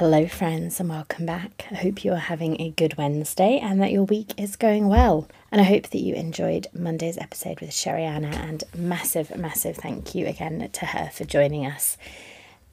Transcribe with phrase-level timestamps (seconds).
[0.00, 1.66] Hello, friends, and welcome back.
[1.70, 5.28] I hope you are having a good Wednesday and that your week is going well.
[5.52, 8.34] And I hope that you enjoyed Monday's episode with Sheriana.
[8.34, 11.98] And massive, massive thank you again to her for joining us.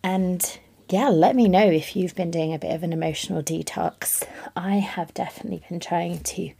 [0.01, 4.25] And yeah, let me know if you've been doing a bit of an emotional detox.
[4.55, 6.53] I have definitely been trying to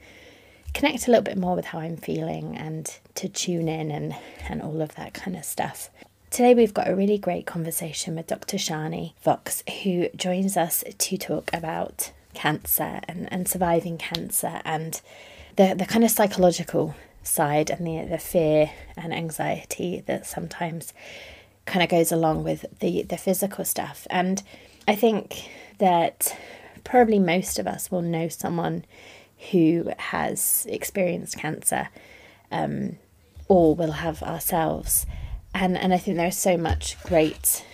[0.74, 4.18] connect a little bit more with how I'm feeling and to tune in and,
[4.50, 5.90] and all of that kind of stuff.
[6.30, 8.58] Today, we've got a really great conversation with Dr.
[8.58, 15.02] Shani Fox, who joins us to talk about cancer and, and surviving cancer and
[15.56, 20.94] the, the kind of psychological side and the, the fear and anxiety that sometimes
[21.66, 24.06] kind of goes along with the, the physical stuff.
[24.10, 24.44] And
[24.86, 25.50] I think
[25.80, 26.38] that
[26.84, 28.84] probably most of us will know someone
[29.52, 31.88] who has experienced cancer
[32.52, 32.98] um,
[33.48, 35.06] or will have ourselves
[35.54, 37.66] and and I think there's so much great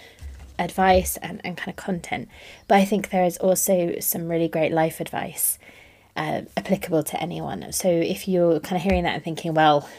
[0.59, 2.29] advice and, and kind of content
[2.67, 5.57] but I think there is also some really great life advice
[6.15, 9.89] uh, applicable to anyone so if you're kind of hearing that and thinking well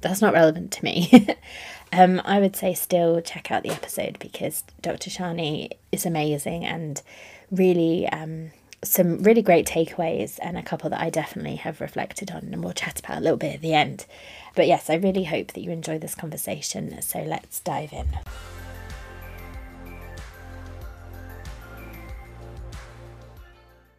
[0.00, 1.26] that's not relevant to me
[1.92, 5.10] um, I would say still check out the episode because Dr.
[5.10, 7.02] Shani is amazing and
[7.50, 8.52] really um,
[8.84, 12.72] some really great takeaways and a couple that I definitely have reflected on and we'll
[12.72, 14.06] chat about a little bit at the end.
[14.54, 17.00] But yes, I really hope that you enjoy this conversation.
[17.02, 18.06] So let's dive in.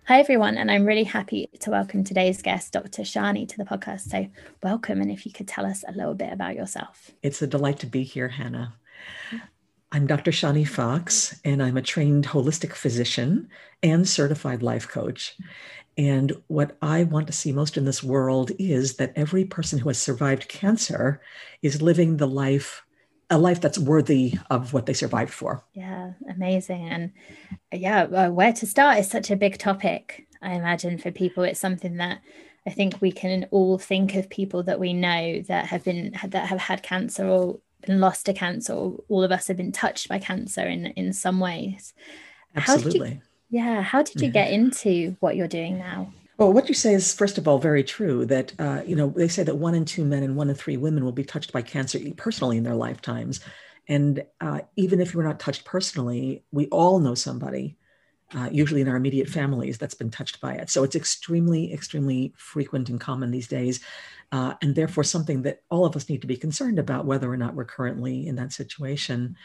[0.05, 3.03] Hi, everyone, and I'm really happy to welcome today's guest, Dr.
[3.03, 4.09] Shani, to the podcast.
[4.09, 4.27] So,
[4.64, 7.11] welcome, and if you could tell us a little bit about yourself.
[7.21, 8.73] It's a delight to be here, Hannah.
[9.92, 10.30] I'm Dr.
[10.30, 13.50] Shani Fox, and I'm a trained holistic physician
[13.82, 15.36] and certified life coach.
[15.98, 19.89] And what I want to see most in this world is that every person who
[19.89, 21.22] has survived cancer
[21.64, 22.83] is living the life,
[23.32, 25.64] a life that's worthy of what they survived for.
[25.73, 26.88] Yeah, amazing.
[26.88, 27.11] And
[27.73, 30.27] yeah, uh, where to start is such a big topic.
[30.39, 32.21] I imagine for people, it's something that
[32.67, 36.48] I think we can all think of people that we know that have been that
[36.48, 40.09] have had cancer or been lost to cancer or all of us have been touched
[40.09, 41.93] by cancer in in some ways
[42.55, 44.33] absolutely how you, yeah how did you yeah.
[44.33, 47.83] get into what you're doing now well, what you say is, first of all, very
[47.83, 48.25] true.
[48.25, 50.77] That uh, you know, they say that one in two men and one in three
[50.77, 53.41] women will be touched by cancer personally in their lifetimes,
[53.89, 57.77] and uh, even if we're not touched personally, we all know somebody,
[58.35, 60.69] uh, usually in our immediate families, that's been touched by it.
[60.69, 63.81] So it's extremely, extremely frequent and common these days
[64.31, 67.37] uh, and therefore something that all of us need to be concerned about whether or
[67.37, 69.35] not we're currently in that situation.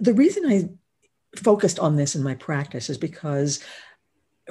[0.00, 0.68] The reason I
[1.36, 3.62] focused on this in my practice is because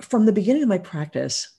[0.01, 1.56] from the beginning of my practice,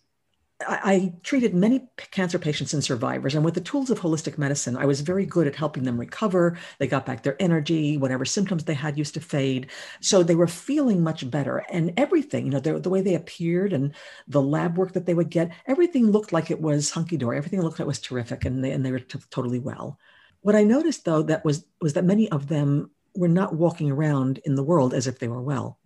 [0.66, 4.86] I, treated many cancer patients and survivors, and with the tools of holistic medicine, I
[4.86, 6.58] was very good at helping them recover.
[6.78, 9.68] They got back their energy, whatever symptoms they had used to fade.
[10.00, 11.58] So they were feeling much better.
[11.70, 13.94] And everything, you know, the, the way they appeared and
[14.26, 17.36] the lab work that they would get, everything looked like it was hunky dory.
[17.36, 19.98] Everything looked like it was terrific, and they, and they were t- totally well.
[20.40, 24.38] What I noticed, though, that was was that many of them were not walking around
[24.44, 25.78] in the world as if they were well.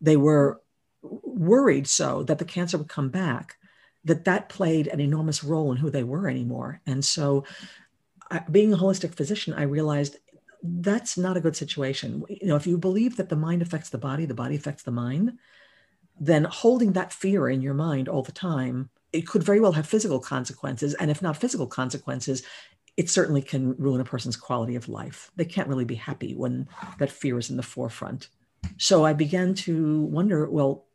[0.00, 0.60] They were
[1.02, 3.56] worried so that the cancer would come back
[4.04, 6.80] that that played an enormous role in who they were anymore.
[6.86, 7.44] And so,
[8.30, 10.16] I, being a holistic physician, I realized
[10.62, 12.24] that's not a good situation.
[12.28, 14.90] You know, if you believe that the mind affects the body, the body affects the
[14.90, 15.32] mind,
[16.18, 19.86] then holding that fear in your mind all the time, it could very well have
[19.86, 20.94] physical consequences.
[20.94, 22.42] And if not physical consequences,
[22.96, 25.30] it certainly can ruin a person's quality of life.
[25.36, 28.28] They can't really be happy when that fear is in the forefront.
[28.76, 30.86] So I began to wonder, well,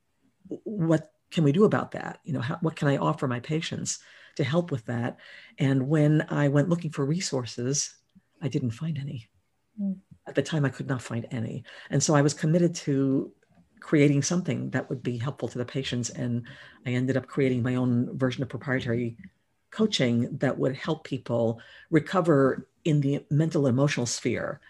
[0.48, 2.20] what can we do about that?
[2.24, 4.00] You know, how, what can I offer my patients
[4.36, 5.18] to help with that?
[5.58, 7.94] And when I went looking for resources,
[8.42, 9.30] I didn't find any.
[9.82, 9.98] Mm.
[10.28, 11.64] At the time, I could not find any.
[11.90, 13.32] And so I was committed to
[13.80, 16.10] creating something that would be helpful to the patients.
[16.10, 16.44] And
[16.86, 19.18] I ended up creating my own version of proprietary
[19.70, 21.60] coaching that would help people
[21.92, 24.62] recover in the mental emotional sphere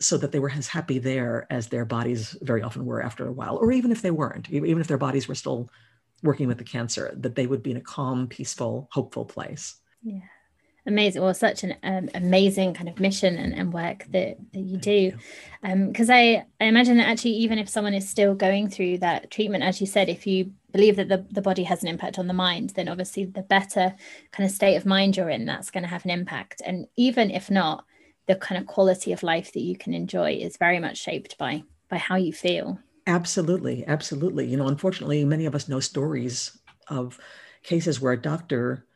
[0.00, 3.32] so that they were as happy there as their bodies very often were after a
[3.32, 5.70] while, or even if they weren't, even if their bodies were still
[6.26, 9.76] working with the cancer, that they would be in a calm, peaceful, hopeful place.
[10.02, 10.20] Yeah.
[10.86, 11.22] amazing.
[11.22, 15.12] Well such an um, amazing kind of mission and, and work that, that you do.
[15.62, 19.30] because um, I, I imagine that actually even if someone is still going through that
[19.30, 22.26] treatment as you said if you believe that the, the body has an impact on
[22.28, 23.94] the mind then obviously the better
[24.30, 26.60] kind of state of mind you're in that's going to have an impact.
[26.64, 27.84] And even if not
[28.26, 31.62] the kind of quality of life that you can enjoy is very much shaped by
[31.88, 36.58] by how you feel absolutely absolutely you know unfortunately many of us know stories
[36.88, 37.18] of
[37.62, 38.86] cases where a doctor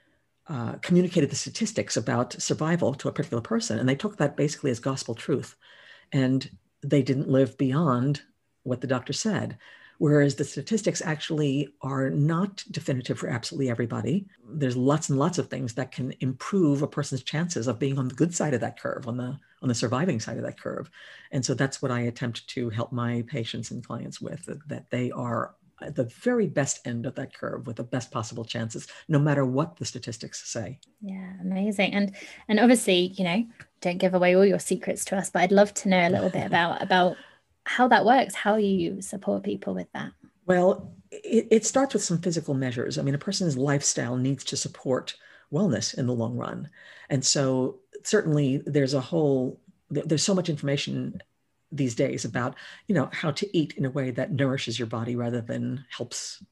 [0.50, 4.70] uh, communicated the statistics about survival to a particular person, and they took that basically
[4.72, 5.54] as gospel truth.
[6.12, 6.50] And
[6.82, 8.22] they didn't live beyond
[8.64, 9.58] what the doctor said.
[9.98, 14.26] Whereas the statistics actually are not definitive for absolutely everybody.
[14.44, 18.08] There's lots and lots of things that can improve a person's chances of being on
[18.08, 20.90] the good side of that curve, on the on the surviving side of that curve.
[21.32, 25.10] And so that's what I attempt to help my patients and clients with, that they
[25.10, 29.18] are at the very best end of that curve with the best possible chances no
[29.18, 30.78] matter what the statistics say.
[31.00, 31.94] Yeah amazing.
[31.94, 32.14] And
[32.48, 33.44] and obviously you know
[33.80, 36.28] don't give away all your secrets to us but i'd love to know a little
[36.28, 37.16] bit about about
[37.64, 40.12] how that works how you support people with that.
[40.46, 42.98] Well it, it starts with some physical measures.
[42.98, 45.16] I mean a person's lifestyle needs to support
[45.52, 46.68] wellness in the long run.
[47.08, 49.60] And so certainly there's a whole
[49.90, 51.20] there's so much information
[51.72, 52.56] these days about
[52.86, 56.42] you know how to eat in a way that nourishes your body rather than helps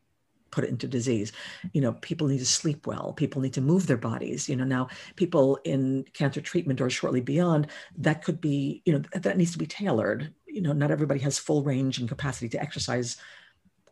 [0.51, 1.33] put it into disease.
[1.73, 3.13] You know people need to sleep well.
[3.17, 4.49] People need to move their bodies.
[4.49, 9.03] You know now people in cancer treatment or shortly beyond that could be you know
[9.13, 10.33] that needs to be tailored.
[10.47, 13.17] You know not everybody has full range and capacity to exercise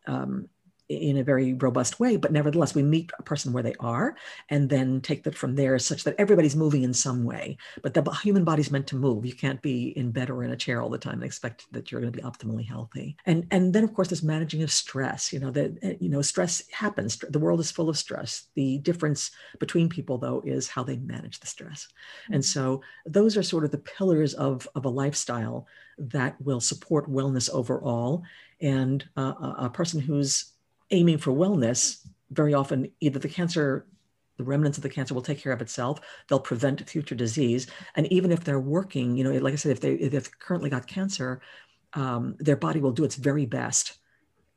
[0.07, 0.47] um,
[0.89, 4.15] in a very robust way but nevertheless we meet a person where they are
[4.49, 7.57] and then take that from there such that everybody's moving in some way.
[7.81, 9.25] But the human body's meant to move.
[9.25, 11.91] You can't be in bed or in a chair all the time and expect that
[11.91, 13.15] you're going to be optimally healthy.
[13.25, 15.31] And and then of course there's managing of stress.
[15.33, 17.17] You know that eh, you know stress happens.
[17.17, 18.47] The world is full of stress.
[18.55, 21.87] The difference between people though is how they manage the stress.
[21.87, 22.33] Mm-hmm.
[22.35, 25.67] and so those are sort of the pillars of of a lifestyle
[25.97, 28.23] that will support wellness overall.
[28.61, 30.53] And uh, a person who's
[30.91, 33.85] aiming for wellness, very often either the cancer,
[34.37, 35.99] the remnants of the cancer will take care of itself.
[36.27, 37.67] They'll prevent future disease.
[37.95, 40.69] And even if they're working, you know, like I said, if they if they've currently
[40.69, 41.41] got cancer,
[41.93, 43.97] um, their body will do its very best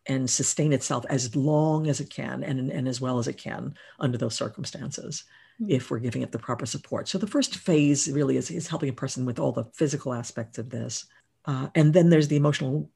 [0.07, 3.75] and sustain itself as long as it can and, and as well as it can
[3.99, 5.25] under those circumstances
[5.61, 5.71] mm-hmm.
[5.71, 7.09] if we're giving it the proper support.
[7.09, 10.59] So the first phase really is, is helping a person with all the physical aspects
[10.59, 11.07] of this.
[11.45, 12.91] Uh, and then there's the emotional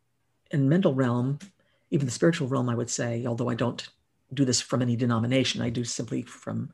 [0.50, 1.38] and mental realm
[1.94, 3.88] even the spiritual realm, I would say, although I don't
[4.34, 6.72] do this from any denomination, I do simply from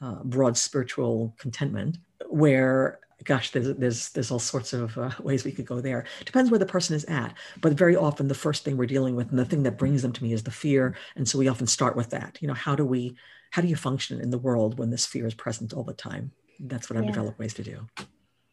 [0.00, 5.50] uh, broad spiritual contentment, where gosh, there's there's there's all sorts of uh, ways we
[5.50, 6.04] could go there.
[6.24, 9.30] Depends where the person is at, but very often the first thing we're dealing with
[9.30, 11.66] and the thing that brings them to me is the fear, and so we often
[11.66, 12.38] start with that.
[12.40, 13.16] You know, how do we
[13.50, 16.30] how do you function in the world when this fear is present all the time?
[16.60, 17.10] That's what I've yeah.
[17.10, 17.88] developed ways to do.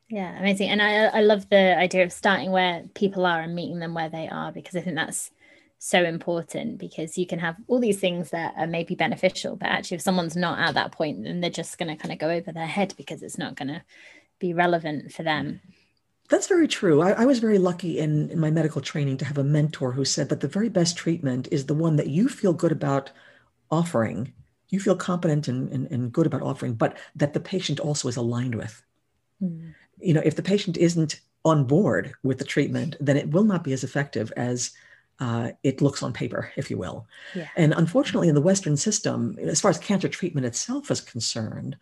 [0.10, 3.78] Yeah, amazing, and I I love the idea of starting where people are and meeting
[3.78, 5.30] them where they are because I think that's
[5.79, 9.95] so important because you can have all these things that are maybe beneficial but actually
[9.95, 12.51] if someone's not at that point then they're just going to kind of go over
[12.51, 13.81] their head because it's not going to
[14.39, 15.62] be relevant for them
[16.29, 17.01] that's very true.
[17.01, 20.03] I, I, was very lucky in, in my medical training to have a mentor who
[20.03, 23.12] said that the very best treatment is the one that you feel good about
[23.71, 24.33] offering.
[24.69, 28.18] You feel competent and, and, and good about offering, but that the patient also is
[28.18, 28.83] aligned with.
[29.41, 29.73] Mm.
[30.00, 33.63] You know, if the patient isn't on board with the treatment, then it will not
[33.63, 34.71] be as effective as
[35.19, 37.07] uh, it looks on paper, if you will.
[37.33, 37.47] Yeah.
[37.56, 41.76] And unfortunately, in the Western system, as far as cancer treatment itself is concerned,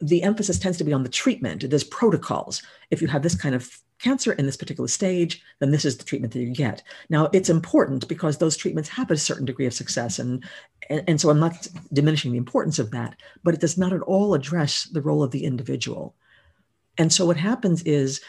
[0.00, 1.68] the emphasis tends to be on the treatment.
[1.68, 2.62] There's protocols.
[2.90, 6.04] If you have this kind of cancer in this particular stage, then this is the
[6.04, 6.82] treatment that you get.
[7.08, 10.18] Now, it's important because those treatments have a certain degree of success.
[10.18, 10.44] And,
[10.90, 14.02] and, and so I'm not diminishing the importance of that, but it does not at
[14.02, 16.14] all address the role of the individual.
[16.98, 18.20] And so what happens is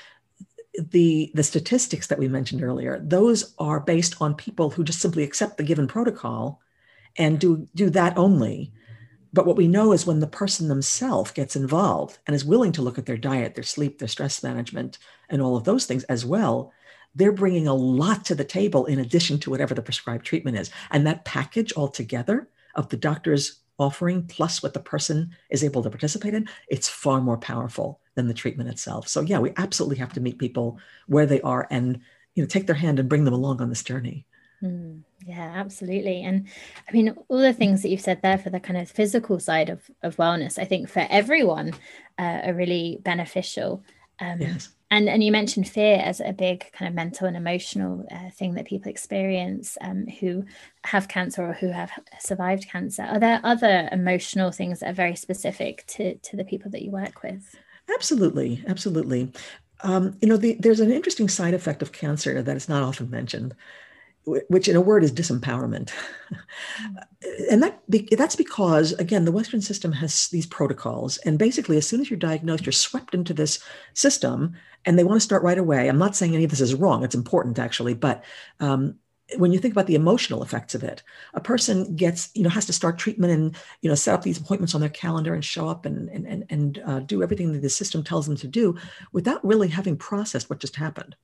[0.77, 5.23] the the statistics that we mentioned earlier those are based on people who just simply
[5.23, 6.61] accept the given protocol
[7.17, 8.71] and do do that only.
[9.33, 12.81] But what we know is when the person themselves gets involved and is willing to
[12.81, 16.25] look at their diet their sleep their stress management and all of those things as
[16.25, 16.71] well
[17.15, 20.69] they're bringing a lot to the table in addition to whatever the prescribed treatment is.
[20.91, 25.89] And that package altogether of the doctor's offering plus what the person is able to
[25.89, 29.07] participate in it's far more powerful than the treatment itself.
[29.07, 32.01] So yeah, we absolutely have to meet people where they are and
[32.35, 34.25] you know take their hand and bring them along on this journey.
[34.61, 36.23] Mm, yeah, absolutely.
[36.23, 36.47] And
[36.89, 39.69] I mean, all the things that you've said there for the kind of physical side
[39.69, 41.73] of, of wellness, I think for everyone
[42.17, 43.83] uh, are really beneficial.
[44.19, 44.69] Um, yes.
[44.89, 48.55] and and you mentioned fear as a big kind of mental and emotional uh, thing
[48.55, 50.43] that people experience um, who
[50.85, 55.15] have cancer or who have survived cancer are there other emotional things that are very
[55.15, 57.55] specific to to the people that you work with
[57.93, 59.31] absolutely absolutely
[59.81, 63.09] um, you know the, there's an interesting side effect of cancer that is not often
[63.09, 63.55] mentioned
[64.49, 65.89] which in a word is disempowerment.
[67.49, 72.01] and that that's because again the western system has these protocols and basically as soon
[72.01, 73.63] as you're diagnosed you're swept into this
[73.93, 74.53] system
[74.87, 75.89] and they want to start right away.
[75.89, 77.03] I'm not saying any of this is wrong.
[77.03, 78.23] It's important actually, but
[78.61, 78.95] um,
[79.35, 81.03] when you think about the emotional effects of it,
[81.33, 84.39] a person gets, you know, has to start treatment and, you know, set up these
[84.39, 87.61] appointments on their calendar and show up and, and, and, and uh, do everything that
[87.61, 88.77] the system tells them to do
[89.11, 91.15] without really having processed what just happened.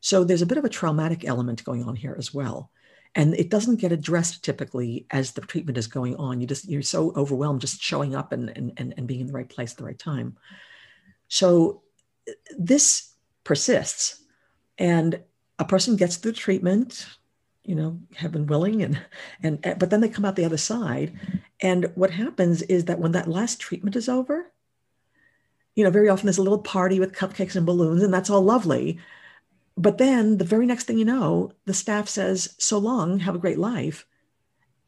[0.00, 2.70] So there's a bit of a traumatic element going on here as well.
[3.14, 6.40] And it doesn't get addressed typically as the treatment is going on.
[6.40, 9.48] You just, you're so overwhelmed just showing up and, and, and being in the right
[9.48, 10.36] place at the right time.
[11.26, 11.82] So
[12.56, 14.22] this persists
[14.76, 15.20] and
[15.58, 17.06] a person gets through treatment,
[17.68, 18.98] you know, heaven willing, and,
[19.42, 21.12] and, eh, but then they come out the other side.
[21.60, 24.50] And what happens is that when that last treatment is over,
[25.74, 28.40] you know, very often there's a little party with cupcakes and balloons, and that's all
[28.40, 28.98] lovely.
[29.76, 33.38] But then the very next thing you know, the staff says, so long, have a
[33.38, 34.06] great life.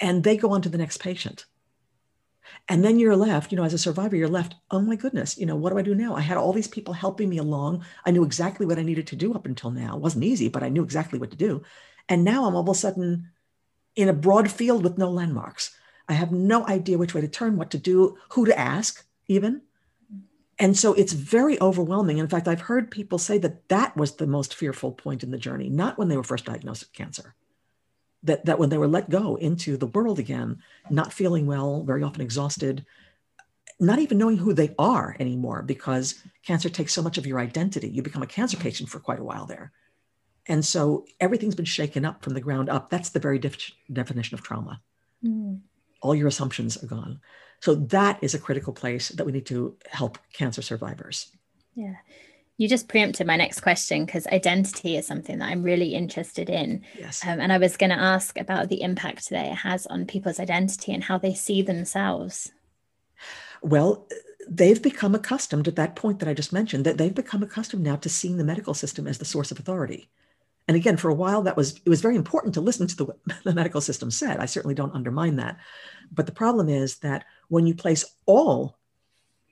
[0.01, 1.45] And they go on to the next patient.
[2.67, 5.45] And then you're left, you know, as a survivor, you're left, oh my goodness, you
[5.45, 6.17] know, what do I do now?
[6.17, 7.85] I had all these people helping me along.
[8.07, 9.97] I knew exactly what I needed to do up until now.
[9.97, 11.63] It wasn't easy, but I knew exactly what to do.
[12.09, 13.31] And now I'm all of a sudden
[13.97, 15.77] in a broad field with no landmarks.
[16.09, 19.63] I have no idea which way to turn, what to do, who to ask, even.
[20.59, 22.19] And so it's very overwhelming.
[22.19, 25.39] In fact, I've heard people say that that was the most fearful point in the
[25.39, 27.35] journey, not when they were first diagnosed with cancer.
[28.25, 30.59] That, that when they were let go into the world again,
[30.91, 32.85] not feeling well, very often exhausted,
[33.81, 37.89] not even knowing who they are anymore because cancer takes so much of your identity.
[37.89, 39.73] You become a cancer patient for quite a while there.
[40.51, 42.91] And so everything's been shaken up from the ground up.
[42.91, 44.83] That's the very def- definition of trauma.
[45.25, 45.61] Mm.
[46.03, 47.21] All your assumptions are gone.
[47.61, 51.31] So that is a critical place that we need to help cancer survivors.
[51.77, 51.95] Yeah.
[52.57, 56.83] You just preempted my next question because identity is something that I'm really interested in.
[56.99, 57.25] Yes.
[57.25, 60.41] Um, and I was going to ask about the impact that it has on people's
[60.41, 62.51] identity and how they see themselves.
[63.63, 64.09] Well,
[64.49, 67.95] they've become accustomed at that point that I just mentioned, that they've become accustomed now
[67.97, 70.11] to seeing the medical system as the source of authority.
[70.71, 73.07] And again, for a while, that was it was very important to listen to the,
[73.43, 74.39] the medical system said.
[74.39, 75.59] I certainly don't undermine that.
[76.13, 78.79] But the problem is that when you place all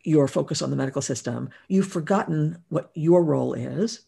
[0.05, 4.03] your focus on the medical system, you've forgotten what your role is.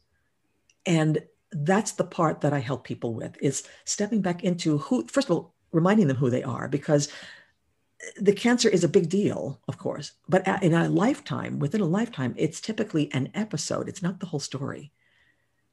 [0.87, 5.29] And that's the part that I help people with is stepping back into who, first
[5.29, 7.09] of all, reminding them who they are, because
[8.21, 12.35] the cancer is a big deal, of course, but in a lifetime, within a lifetime,
[12.37, 13.89] it's typically an episode.
[13.89, 14.93] It's not the whole story.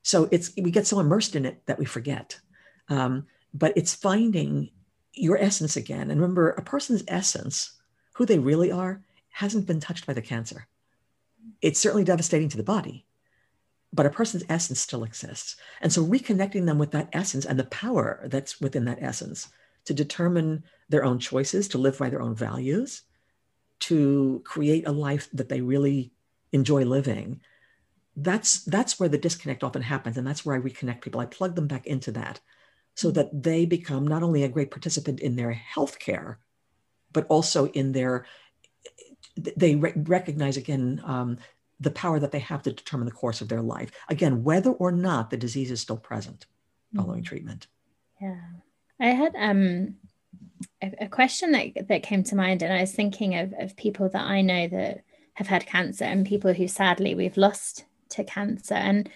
[0.08, 2.40] So it's we get so immersed in it that we forget.
[2.88, 4.70] Um, but it's finding
[5.12, 6.10] your essence again.
[6.10, 7.74] And remember, a person's essence,
[8.14, 10.66] who they really are, hasn't been touched by the cancer.
[11.62, 13.06] It's certainly devastating to the body,
[13.92, 15.58] but a person's essence still exists.
[15.82, 19.50] And so reconnecting them with that essence and the power that's within that essence
[19.84, 23.02] to determine their own choices, to live by their own values,
[23.80, 26.14] to create a life that they really
[26.54, 27.42] enjoy living.
[28.20, 30.18] That's that's where the disconnect often happens.
[30.18, 31.22] And that's where I reconnect people.
[31.22, 32.40] I plug them back into that
[32.96, 36.38] so that they become not only a great participant in their healthcare,
[37.14, 38.26] but also in their,
[39.56, 41.38] they re- recognize again um,
[41.80, 43.92] the power that they have to determine the course of their life.
[44.10, 46.48] Again, whether or not the disease is still present
[46.96, 47.28] following mm-hmm.
[47.28, 47.68] treatment.
[48.20, 48.42] Yeah.
[49.00, 49.96] I had um,
[50.82, 54.10] a, a, question that, that came to mind, and I was thinking of, of people
[54.10, 58.76] that I know that have had cancer and people who sadly we've lost to cancer.
[58.76, 59.10] And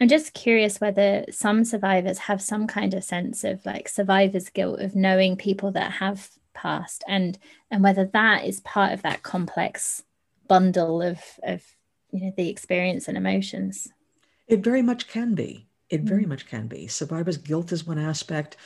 [0.00, 4.80] I'm just curious whether some survivors have some kind of sense of like survivor's guilt
[4.80, 7.38] of knowing people that have passed and
[7.70, 10.02] and whether that is part of that complex
[10.48, 11.62] bundle of of
[12.10, 13.88] you know the experience and emotions
[14.48, 16.28] it very much can be it very mm.
[16.28, 18.56] much can be survivor's guilt is one aspect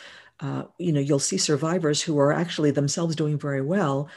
[0.41, 4.09] uh, you know you'll see survivors who are actually themselves doing very well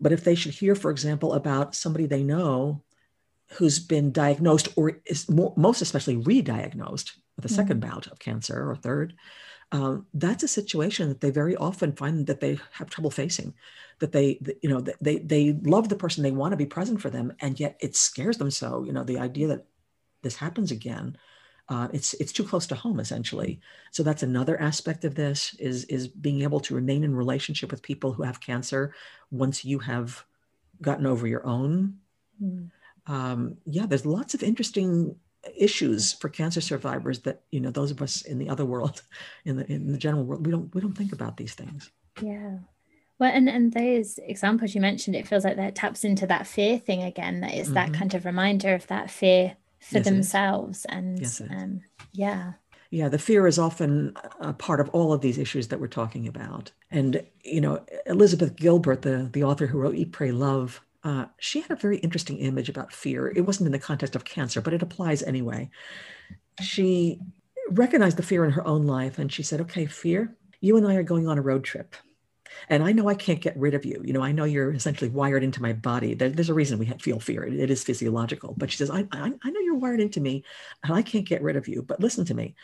[0.00, 2.80] but if they should hear for example about somebody they know
[3.54, 7.54] who's been diagnosed or is more, most especially re-diagnosed with a mm-hmm.
[7.54, 9.14] second bout of cancer or third
[9.72, 13.54] um, that's a situation that they very often find that they have trouble facing
[13.98, 17.10] that they you know they they love the person they want to be present for
[17.10, 19.66] them and yet it scares them so you know the idea that
[20.22, 21.16] this happens again
[21.70, 25.84] uh, it's it's too close to home essentially so that's another aspect of this is
[25.84, 28.94] is being able to remain in relationship with people who have cancer
[29.30, 30.24] once you have
[30.82, 31.96] gotten over your own
[32.42, 32.70] mm
[33.06, 35.16] um, yeah, there's lots of interesting
[35.56, 39.02] issues for cancer survivors that you know those of us in the other world
[39.44, 41.90] in the in the general world we don't we don't think about these things.
[42.20, 42.58] Yeah.
[43.18, 46.78] Well and and those examples you mentioned it feels like that taps into that fear
[46.78, 47.74] thing again that it's mm-hmm.
[47.74, 51.82] that kind of reminder of that fear for yes, themselves and yes, um,
[52.12, 52.54] yeah.
[52.90, 56.26] Yeah the fear is often a part of all of these issues that we're talking
[56.26, 56.72] about.
[56.90, 61.60] And you know elizabeth gilbert the the author who wrote eat pray love uh, she
[61.60, 63.28] had a very interesting image about fear.
[63.28, 65.70] It wasn't in the context of cancer, but it applies anyway.
[66.62, 67.20] She
[67.70, 70.94] recognized the fear in her own life and she said, Okay, fear, you and I
[70.94, 71.94] are going on a road trip.
[72.68, 74.00] And I know I can't get rid of you.
[74.04, 76.14] You know, I know you're essentially wired into my body.
[76.14, 77.44] There, there's a reason we feel fear.
[77.44, 78.54] It, it is physiological.
[78.56, 80.44] But she says, I, I, I know you're wired into me
[80.82, 81.82] and I can't get rid of you.
[81.82, 82.54] But listen to me.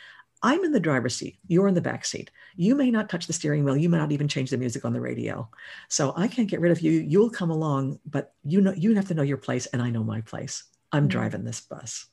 [0.43, 1.37] I'm in the driver's seat.
[1.47, 2.31] You're in the back seat.
[2.55, 3.77] You may not touch the steering wheel.
[3.77, 5.47] You may not even change the music on the radio.
[5.87, 6.91] So I can't get rid of you.
[6.91, 10.03] You'll come along, but you know you have to know your place, and I know
[10.03, 10.63] my place.
[10.91, 11.09] I'm mm-hmm.
[11.09, 12.07] driving this bus,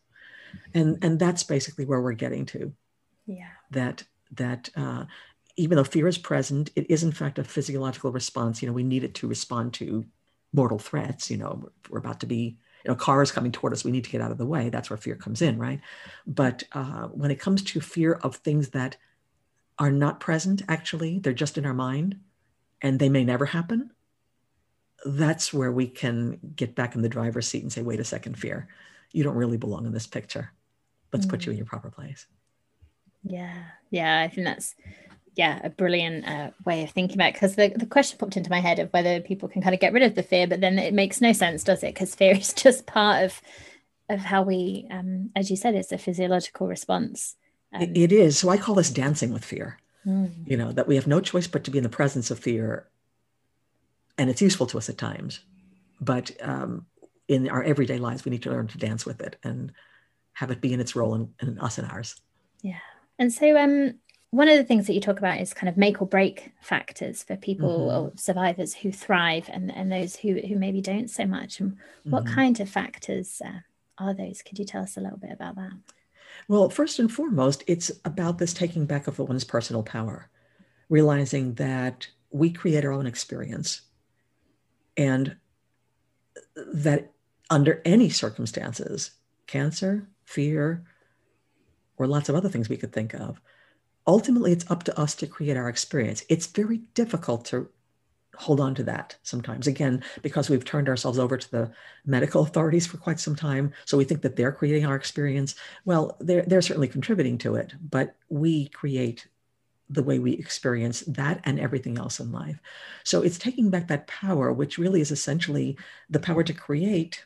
[0.75, 2.73] and and that's basically where we're getting to.
[3.27, 3.49] Yeah.
[3.71, 5.05] That that uh,
[5.57, 8.61] even though fear is present, it is in fact a physiological response.
[8.61, 10.05] You know, we need it to respond to
[10.53, 11.31] mortal threats.
[11.31, 13.85] You know, we're about to be you know, car is coming toward us.
[13.85, 14.69] We need to get out of the way.
[14.69, 15.81] That's where fear comes in, right?
[16.27, 18.97] But uh, when it comes to fear of things that
[19.79, 22.19] are not present, actually, they're just in our mind
[22.83, 23.91] and they may never happen,
[25.05, 28.37] that's where we can get back in the driver's seat and say, wait a second,
[28.39, 28.69] fear,
[29.13, 30.53] you don't really belong in this picture.
[31.13, 31.31] Let's mm.
[31.31, 31.59] put you in mm.
[31.59, 32.27] your proper place.
[33.23, 33.63] Yeah.
[33.91, 34.21] Yeah.
[34.21, 34.75] I think that's
[35.39, 37.35] yeah, a brilliant uh, way of thinking about it.
[37.35, 39.93] Because the, the question popped into my head of whether people can kind of get
[39.93, 41.95] rid of the fear, but then it makes no sense, does it?
[41.95, 43.41] Because fear is just part of
[44.11, 47.37] of how we, um, as you said, it's a physiological response.
[47.75, 48.39] Um, it, it is.
[48.39, 49.79] So I call this dancing with fear.
[50.05, 50.33] Mm.
[50.45, 52.89] You know that we have no choice but to be in the presence of fear,
[54.19, 55.41] and it's useful to us at times,
[56.01, 56.87] but um,
[57.29, 59.73] in our everyday lives, we need to learn to dance with it and
[60.33, 62.17] have it be in its role in, in us and ours.
[62.63, 62.81] Yeah.
[63.21, 63.95] And so, um,
[64.31, 67.23] one of the things that you talk about is kind of make or break factors
[67.23, 68.07] for people mm-hmm.
[68.07, 71.61] or survivors who thrive and, and those who, who maybe don't so much.
[71.61, 72.35] And what mm-hmm.
[72.35, 73.61] kind of factors uh,
[73.97, 74.43] are those?
[74.43, 75.73] Could you tell us a little bit about that?
[76.47, 80.29] Well, first and foremost, it's about this taking back of one's personal power,
[80.91, 83.81] realizing that we create our own experience
[84.97, 85.37] and
[86.55, 87.13] that
[87.49, 89.13] under any circumstances,
[89.47, 90.85] cancer, fear,
[91.97, 93.41] or lots of other things we could think of,
[94.09, 96.25] ultimately it's up to us to create our experience.
[96.29, 97.69] It's very difficult to
[98.35, 99.67] hold on to that sometimes.
[99.67, 101.71] Again because we've turned ourselves over to the
[102.07, 105.55] medical authorities for quite some time so we think that they're creating our experience.
[105.85, 109.29] Well they're, they're certainly contributing to it but we create
[109.91, 112.61] the way we experience that and everything else in life.
[113.05, 115.77] So it's taking back that power which really is essentially
[116.09, 117.25] the power to create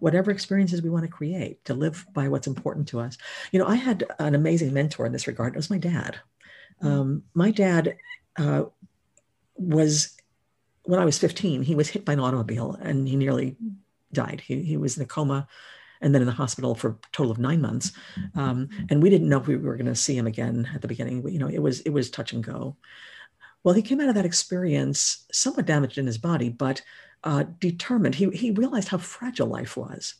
[0.00, 3.16] whatever experiences we want to create, to live by what's important to us.
[3.52, 5.54] You know, I had an amazing mentor in this regard.
[5.54, 6.18] It was my dad.
[6.82, 6.86] Mm.
[6.86, 7.96] Um, my dad
[8.36, 8.64] uh,
[9.56, 10.16] was,
[10.82, 13.56] when I was 15, he was hit by an automobile and he nearly
[14.12, 14.42] died.
[14.44, 15.46] He, he was in a coma
[16.00, 17.92] and then in the hospital for a total of nine months.
[18.34, 20.88] Um, and we didn't know if we were going to see him again at the
[20.88, 21.26] beginning.
[21.28, 22.76] You know, it was it was touch and go.
[23.62, 26.80] Well, he came out of that experience somewhat damaged in his body, but
[27.24, 28.14] uh, determined.
[28.16, 30.14] He, he realized how fragile life was.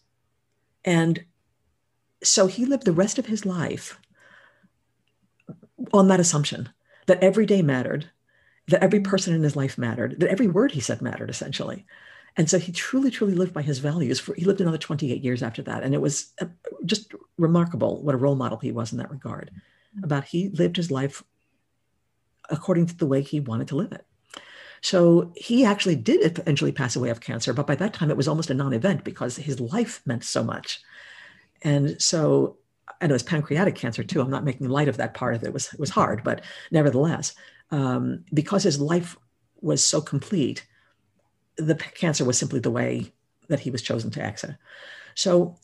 [0.84, 1.24] And
[2.22, 3.98] so he lived the rest of his life
[5.92, 6.68] on that assumption
[7.06, 8.10] that every day mattered,
[8.68, 11.86] that every person in his life mattered, that every word he said mattered, essentially.
[12.36, 14.20] And so he truly, truly lived by his values.
[14.20, 15.82] For, he lived another 28 years after that.
[15.82, 16.46] And it was uh,
[16.84, 19.50] just remarkable what a role model he was in that regard.
[20.02, 21.24] About he lived his life
[22.48, 24.06] according to the way he wanted to live it.
[24.82, 28.28] So he actually did eventually pass away of cancer, but by that time it was
[28.28, 30.80] almost a non event because his life meant so much.
[31.62, 32.56] And so,
[33.00, 34.20] and it was pancreatic cancer too.
[34.20, 35.48] I'm not making light of that part of it.
[35.48, 37.34] It was, it was hard, but nevertheless,
[37.70, 39.16] um, because his life
[39.60, 40.66] was so complete,
[41.56, 43.12] the cancer was simply the way
[43.48, 44.56] that he was chosen to exit.
[45.14, 45.56] So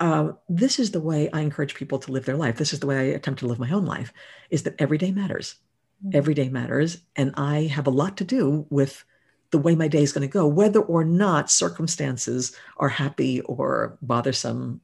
[0.00, 2.56] uh, this is the way I encourage people to live their life.
[2.56, 4.12] This is the way I attempt to live my own life:
[4.50, 5.56] is that every day matters.
[6.04, 6.16] Mm-hmm.
[6.16, 6.98] every day matters.
[7.14, 9.04] And I have a lot to do with
[9.52, 13.98] the way my day is going to go, whether or not circumstances are happy or
[14.02, 14.80] bothersome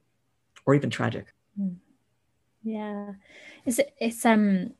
[0.64, 1.34] or even tragic.
[1.60, 1.74] Mm.
[2.62, 3.14] Yeah.
[3.66, 4.74] It's, it's, um,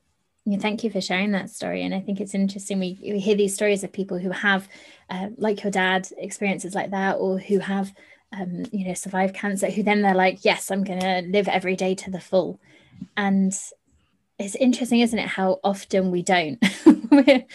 [0.45, 1.83] you know, thank you for sharing that story.
[1.83, 2.79] And I think it's interesting.
[2.79, 4.69] We, we hear these stories of people who have,
[5.09, 7.93] uh, like your dad, experiences like that, or who have,
[8.31, 11.75] um, you know, survived cancer, who then they're like, yes, I'm going to live every
[11.75, 12.61] day to the full.
[13.17, 13.53] And
[14.39, 16.57] it's interesting, isn't it, how often we don't.
[16.85, 17.45] we're, well,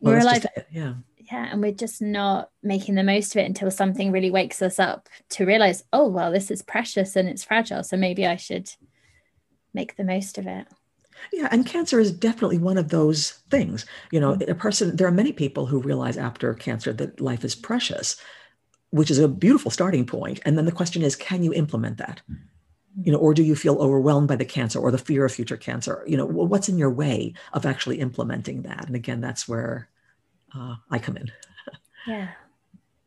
[0.00, 0.94] we're like, yeah.
[1.16, 4.78] yeah and we're just not making the most of it until something really wakes us
[4.78, 8.70] up to realize oh well this is precious and it's fragile so maybe i should
[9.74, 10.66] make the most of it
[11.32, 13.86] yeah, and cancer is definitely one of those things.
[14.10, 14.50] You know, mm-hmm.
[14.50, 18.16] a person, there are many people who realize after cancer that life is precious,
[18.90, 20.40] which is a beautiful starting point.
[20.44, 22.22] And then the question is, can you implement that?
[23.00, 25.56] You know, or do you feel overwhelmed by the cancer or the fear of future
[25.56, 26.04] cancer?
[26.06, 28.86] You know, what's in your way of actually implementing that?
[28.86, 29.88] And again, that's where
[30.54, 31.32] uh, I come in.
[32.06, 32.28] yeah.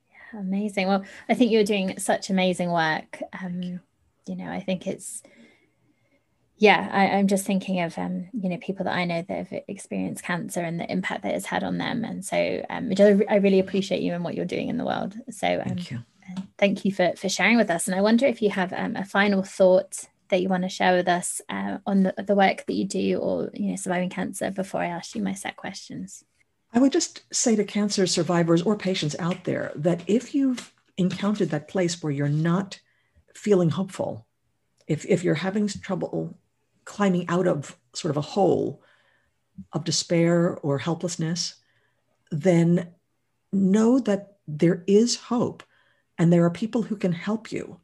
[0.10, 0.39] yeah.
[0.39, 0.88] Amazing.
[0.88, 3.21] Well, I think you're doing such amazing work.
[3.41, 3.80] Um,
[4.28, 5.21] you know, I think it's,
[6.58, 9.62] yeah, I, am just thinking of um, you know people that I know that have
[9.67, 12.93] experienced cancer and the impact that it's had on them, and so um,
[13.30, 15.15] I really appreciate you and what you're doing in the world.
[15.32, 16.00] So um, thank you,
[16.57, 17.88] thank you for for sharing with us.
[17.88, 20.95] And I wonder if you have um, a final thought that you want to share
[20.95, 24.51] with us uh, on the, the work that you do, or you know, surviving cancer.
[24.51, 26.23] Before I ask you my set questions,
[26.73, 31.49] I would just say to cancer survivors or patients out there that if you've encountered
[31.49, 32.79] that place where you're not
[33.33, 34.25] feeling hopeful,
[34.88, 36.38] if if you're having trouble
[36.85, 38.81] climbing out of sort of a hole
[39.73, 41.55] of despair or helplessness,
[42.31, 42.93] then
[43.51, 45.63] know that there is hope
[46.17, 47.80] and there are people who can help you.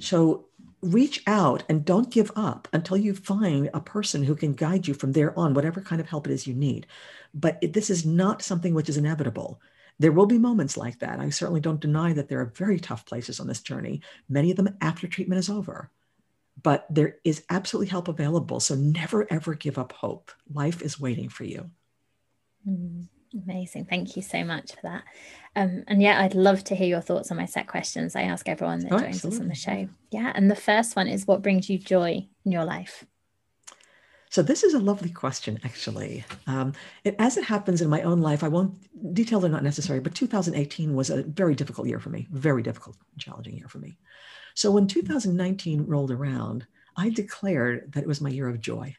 [0.00, 0.46] So
[0.82, 4.94] reach out and don't give up until you find a person who can guide you
[4.94, 6.86] from there on, whatever kind of help it is you need.
[7.32, 9.60] But it, this is not something which is inevitable.
[9.98, 11.20] There will be moments like that.
[11.20, 14.56] I certainly don't deny that there are very tough places on this journey, many of
[14.56, 15.90] them after treatment is over
[16.62, 18.60] but there is absolutely help available.
[18.60, 20.30] So never, ever give up hope.
[20.52, 21.70] Life is waiting for you.
[22.68, 23.86] Mm, amazing.
[23.86, 25.04] Thank you so much for that.
[25.56, 28.16] Um, and yeah, I'd love to hear your thoughts on my set questions.
[28.16, 29.36] I ask everyone that oh, joins absolutely.
[29.36, 29.88] us on the show.
[30.10, 30.32] Yeah.
[30.34, 33.04] And the first one is what brings you joy in your life?
[34.30, 36.24] So this is a lovely question, actually.
[36.48, 36.72] Um,
[37.04, 38.74] it, as it happens in my own life, I won't
[39.14, 42.96] detail are not necessary, but 2018 was a very difficult year for me, very difficult,
[43.16, 43.96] challenging year for me.
[44.54, 46.66] So when 2019 rolled around,
[46.96, 48.96] I declared that it was my year of joy.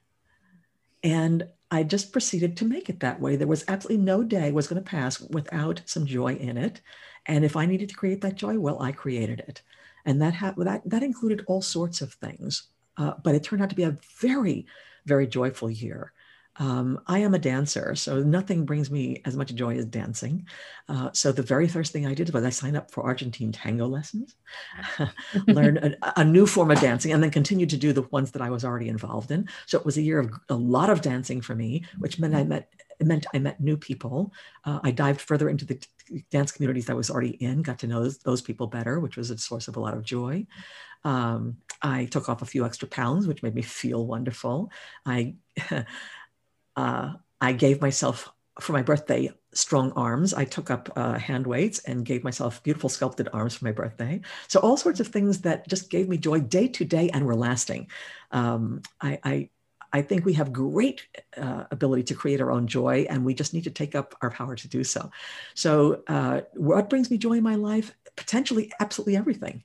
[1.03, 3.35] And I just proceeded to make it that way.
[3.35, 6.79] There was absolutely no day was going to pass without some joy in it.
[7.25, 9.61] And if I needed to create that joy, well, I created it.
[10.05, 12.69] And that, ha- that, that included all sorts of things.
[12.95, 14.67] Uh, but it turned out to be a very,
[15.05, 16.13] very joyful year.
[16.57, 20.47] Um, I am a dancer, so nothing brings me as much joy as dancing.
[20.87, 23.87] Uh, so the very first thing I did was I signed up for Argentine tango
[23.87, 24.35] lessons,
[25.47, 28.41] learn a, a, new form of dancing, and then continued to do the ones that
[28.41, 29.49] I was already involved in.
[29.65, 32.43] So it was a year of a lot of dancing for me, which meant I
[32.43, 34.33] met it meant I met new people.
[34.63, 35.79] Uh, I dived further into the
[36.31, 39.31] dance communities I was already in, got to know those, those people better, which was
[39.31, 40.45] a source of a lot of joy.
[41.03, 44.71] Um, I took off a few extra pounds, which made me feel wonderful.
[45.05, 45.35] I
[46.75, 50.33] uh, I gave myself for my birthday strong arms.
[50.33, 54.21] I took up uh, hand weights and gave myself beautiful sculpted arms for my birthday.
[54.47, 57.35] So all sorts of things that just gave me joy day to day and were
[57.35, 57.87] lasting.
[58.31, 59.49] Um, I, I,
[59.93, 61.07] I think we have great
[61.37, 64.29] uh, ability to create our own joy, and we just need to take up our
[64.29, 65.09] power to do so.
[65.53, 67.95] So, uh, what brings me joy in my life?
[68.17, 69.63] Potentially, absolutely everything.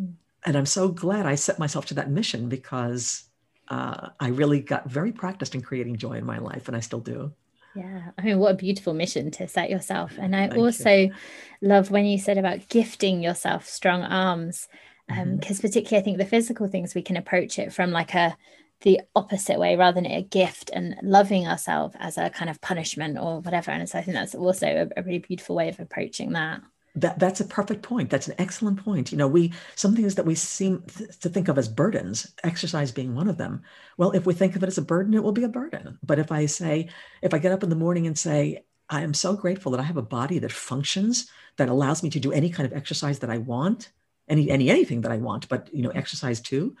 [0.00, 0.14] Mm.
[0.46, 3.24] And I'm so glad I set myself to that mission because
[3.68, 7.00] uh, I really got very practiced in creating joy in my life, and I still
[7.00, 7.32] do.
[7.74, 10.12] Yeah, I mean, what a beautiful mission to set yourself.
[10.18, 11.14] And I Thank also you.
[11.62, 14.68] love when you said about gifting yourself strong arms,
[15.08, 15.66] because um, mm-hmm.
[15.66, 18.36] particularly I think the physical things we can approach it from like a
[18.82, 23.16] the opposite way rather than a gift and loving ourselves as a kind of punishment
[23.16, 23.70] or whatever.
[23.70, 26.60] And so I think that's also a, a really beautiful way of approaching that
[26.94, 28.10] that that's a perfect point.
[28.10, 29.12] That's an excellent point.
[29.12, 32.92] You know we some things that we seem th- to think of as burdens exercise
[32.92, 33.62] being one of them.
[33.96, 35.98] Well if we think of it as a burden it will be a burden.
[36.02, 36.88] But if i say
[37.22, 39.84] if i get up in the morning and say i am so grateful that i
[39.84, 43.30] have a body that functions that allows me to do any kind of exercise that
[43.30, 43.90] i want
[44.28, 46.76] any any anything that i want but you know exercise too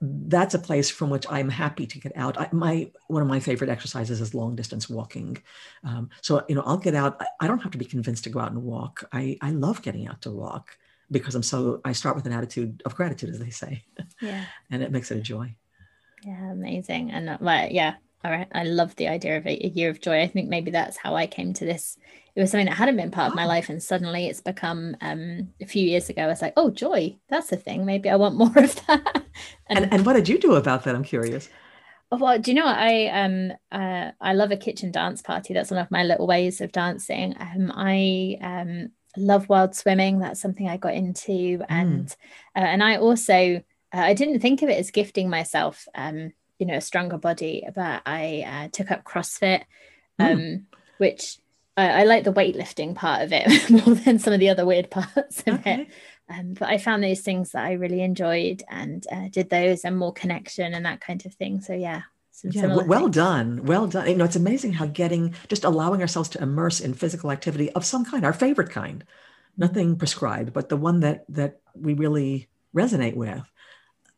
[0.00, 2.38] that's a place from which I'm happy to get out.
[2.38, 5.38] I, my one of my favorite exercises is long distance walking.
[5.82, 7.20] Um, so you know, I'll get out.
[7.40, 9.04] I don't have to be convinced to go out and walk.
[9.12, 10.76] I I love getting out to walk
[11.10, 11.80] because I'm so.
[11.84, 13.84] I start with an attitude of gratitude, as they say.
[14.20, 14.44] Yeah.
[14.70, 15.54] and it makes it a joy.
[16.24, 17.10] Yeah, amazing.
[17.10, 17.94] And uh, like, yeah,
[18.24, 18.48] all right.
[18.54, 20.22] I love the idea of a, a year of joy.
[20.22, 21.98] I think maybe that's how I came to this.
[22.34, 25.50] It was something that hadn't been part of my life and suddenly it's become um,
[25.60, 27.84] a few years ago i was like oh joy that's a thing.
[27.84, 29.22] Maybe i want more of that.
[29.68, 30.94] And, and, and what did you do about that?
[30.94, 31.48] I'm curious.
[32.10, 32.78] Oh, well do you know what?
[32.78, 35.54] I um uh, i love a kitchen dance party.
[35.54, 37.36] That's one of my little ways of dancing.
[37.38, 40.18] Um i um love wild swimming.
[40.18, 41.58] That's something i got into.
[41.58, 41.66] Mm.
[41.68, 42.16] and
[42.56, 46.66] uh, and i also uh, i didn't think of it as gifting myself um you
[46.66, 49.62] know a stronger body but i uh, took up crossfit
[50.20, 50.32] mm.
[50.32, 50.64] um mm.
[50.98, 51.38] which
[51.76, 54.90] I, I, like the weightlifting part of it more than some of the other weird
[54.90, 55.82] parts of okay.
[55.82, 55.88] it.
[56.28, 59.96] Um, but I found those things that I really enjoyed and uh, did those and
[59.96, 61.60] more connection and that kind of thing.
[61.60, 62.02] So yeah.
[62.44, 63.16] yeah, well things.
[63.16, 63.64] done.
[63.64, 64.08] Well done.
[64.08, 67.84] You know, it's amazing how getting just allowing ourselves to immerse in physical activity of
[67.84, 69.04] some kind, our favorite kind,
[69.56, 73.42] nothing prescribed, but the one that that we really resonate with,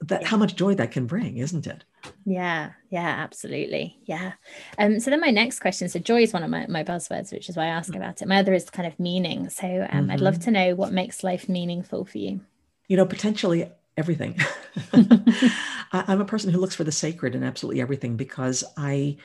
[0.01, 1.85] that how much joy that can bring, isn't it?
[2.25, 3.99] Yeah, yeah, absolutely.
[4.05, 4.33] Yeah.
[4.79, 7.49] Um, so then my next question, so joy is one of my, my buzzwords, which
[7.49, 7.97] is why I ask mm.
[7.97, 8.29] about it.
[8.29, 9.49] My other is kind of meaning.
[9.49, 10.11] So um, mm-hmm.
[10.11, 10.43] I'd love mm-hmm.
[10.45, 12.41] to know what makes life meaningful for you.
[12.89, 14.39] You know, potentially everything.
[14.93, 19.17] I, I'm a person who looks for the sacred in absolutely everything because I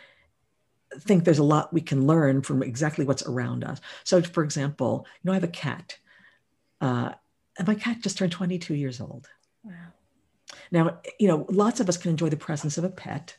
[1.00, 3.80] think there's a lot we can learn from exactly what's around us.
[4.04, 5.98] So, for example, you know, I have a cat,
[6.82, 7.12] uh,
[7.58, 9.28] and my cat just turned 22 years old.
[9.64, 9.74] Wow.
[10.72, 13.36] Now, you know, lots of us can enjoy the presence of a pet,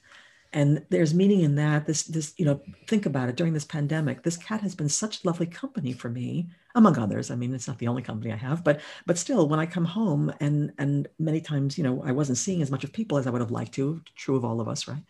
[0.52, 1.86] and there's meaning in that.
[1.86, 3.36] This, this, you know, think about it.
[3.36, 7.30] During this pandemic, this cat has been such lovely company for me, among others.
[7.30, 9.84] I mean, it's not the only company I have, but but still, when I come
[9.84, 13.26] home, and and many times, you know, I wasn't seeing as much of people as
[13.26, 14.02] I would have liked to.
[14.14, 15.04] True of all of us, right?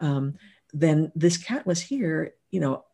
[0.00, 0.34] Um,
[0.72, 2.84] then this cat was here, you know,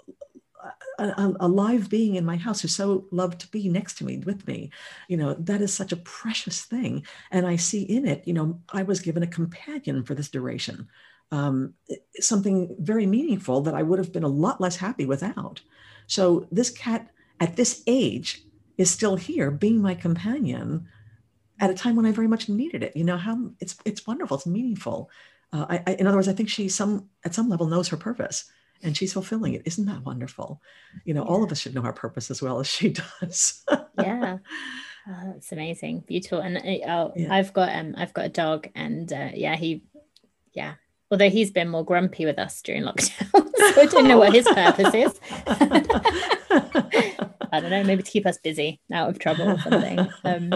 [0.99, 4.19] a, a, live being in my house who so loved to be next to me
[4.19, 4.71] with me.
[5.09, 7.05] You know that is such a precious thing.
[7.31, 10.89] And i see in it you know i was given a companion for this duration
[11.31, 11.75] um,
[12.21, 15.61] something very meaningful that i would have been a lot less happy without.
[16.07, 18.45] So this cat at this age
[18.77, 20.87] is still here being my companion
[21.59, 22.97] at a time when i very much needed it.
[22.97, 25.11] You know how it's it's wonderful it's meaningful.
[25.53, 27.97] Uh, I, I, in other words i think she some at some level knows her
[27.99, 28.51] purpose
[28.83, 29.63] and she's fulfilling it.
[29.65, 30.61] Isn't that wonderful?
[31.05, 31.29] You know, yeah.
[31.29, 32.89] all of us should know our purpose as well as she
[33.21, 33.65] does.
[33.99, 34.39] yeah.
[35.09, 37.35] Oh, that's amazing, beautiful, and oh, yeah.
[37.35, 39.83] I've got um, I've got a dog, and uh, yeah, he,
[40.53, 40.75] yeah,
[41.11, 43.29] although he's been more grumpy with us during lockdown,
[43.75, 45.21] so I don't know what his purpose is.
[47.53, 49.99] I don't know, maybe to keep us busy, out of trouble or something.
[50.25, 50.55] Um,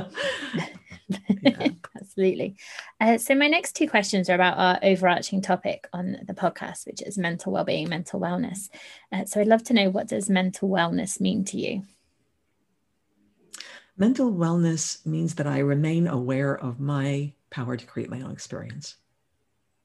[1.42, 1.68] yeah.
[2.16, 2.57] Absolutely.
[2.98, 7.02] Uh, so, my next two questions are about our overarching topic on the podcast, which
[7.02, 8.70] is mental well-being, mental wellness.
[9.12, 11.83] Uh, so, I'd love to know what does mental wellness mean to you?
[13.98, 18.96] Mental wellness means that I remain aware of my power to create my own experience,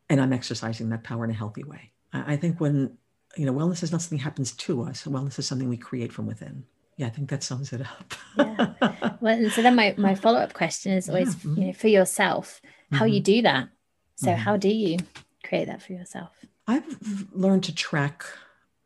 [0.10, 1.92] and I'm exercising that power in a healthy way.
[2.14, 2.98] I, I think when
[3.36, 5.04] you know, wellness is not something that happens to us.
[5.04, 6.64] Wellness is something we create from within
[7.02, 8.14] yeah, I think that sums it up.
[8.38, 9.18] yeah.
[9.22, 11.52] Well, and so then my, my follow up question is always, yeah.
[11.54, 12.62] you know, for yourself,
[12.92, 13.14] how mm-hmm.
[13.14, 13.70] you do that.
[14.16, 14.42] So, mm-hmm.
[14.42, 14.98] how do you
[15.44, 16.32] create that for yourself?
[16.68, 16.98] I've
[17.32, 18.26] learned to track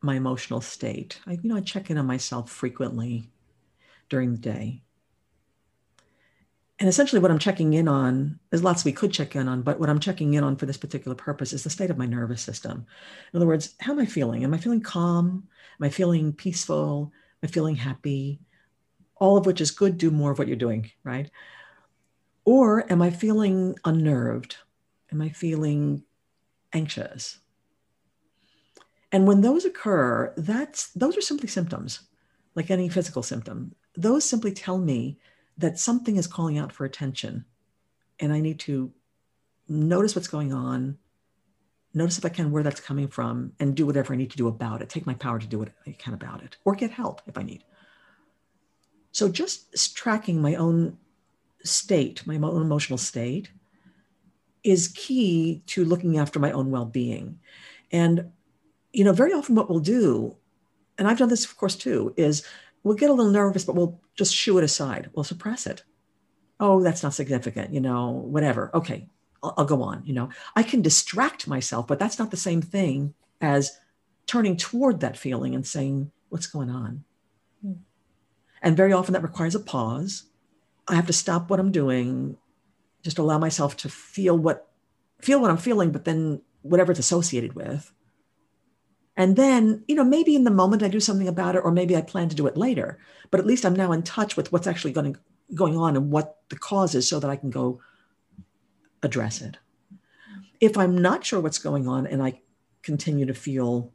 [0.01, 1.19] my emotional state.
[1.25, 3.30] I, you know, I check in on myself frequently
[4.10, 4.82] during the day.
[6.80, 9.80] And essentially, what I'm checking in on, there's lots we could check in on, but
[9.80, 12.41] what I'm checking in on for this particular purpose is the state of my nervous
[12.41, 12.86] system.
[13.34, 14.43] In other words, how am I feeling?
[14.43, 15.47] Am I feeling calm?
[15.80, 17.13] Am I feeling peaceful?
[17.41, 18.39] And feeling happy,
[19.17, 21.30] all of which is good, do more of what you're doing, right?
[22.43, 24.58] Or am I feeling unnerved?
[25.12, 26.04] Am I feeling
[26.74, 27.39] anxious?
[29.12, 32.02] And when those occur, that's those are simply symptoms,
[32.54, 33.74] like any physical symptom.
[33.95, 35.17] Those simply tell me
[35.58, 37.45] that something is calling out for attention.
[38.19, 38.91] And I need to
[39.67, 40.98] notice what's going on,
[41.95, 44.47] notice if I can where that's coming from, and do whatever I need to do
[44.47, 44.89] about it.
[44.89, 47.43] Take my power to do what I can about it, or get help if I
[47.43, 47.63] need.
[49.12, 50.97] So just tracking my own
[51.63, 53.49] state, my own emotional state,
[54.63, 57.39] is key to looking after my own well-being.
[57.91, 58.31] And
[58.91, 60.38] you know, very often what we'll do,
[60.97, 62.45] and I've done this, of course, too, is
[62.84, 65.10] we'll get a little nervous, but we'll just shoo it aside.
[65.13, 65.84] We'll suppress it.
[66.62, 68.71] Oh, that's not significant, you know, whatever.
[68.73, 69.10] Okay,
[69.58, 70.03] I'll, go on.
[70.05, 73.77] You know, I can distract myself, but that's not the same thing as
[74.27, 77.03] turning toward that feeling and saying, what's going on?
[77.62, 77.73] Hmm.
[78.62, 80.23] And very often that requires a pause.
[80.88, 82.38] I have to stop what I'm doing,
[83.03, 84.67] just allow myself to feel what
[85.21, 87.91] feel what I'm feeling, but then whatever it's associated with.
[89.17, 91.95] And then, you know, maybe in the moment I do something about it, or maybe
[91.95, 92.99] I plan to do it later.
[93.31, 95.17] But at least I'm now in touch with what's actually going
[95.53, 97.79] going on and what the cause is so that I can go
[99.03, 99.58] address it.
[100.60, 102.41] If I'm not sure what's going on and I
[102.81, 103.91] continue to feel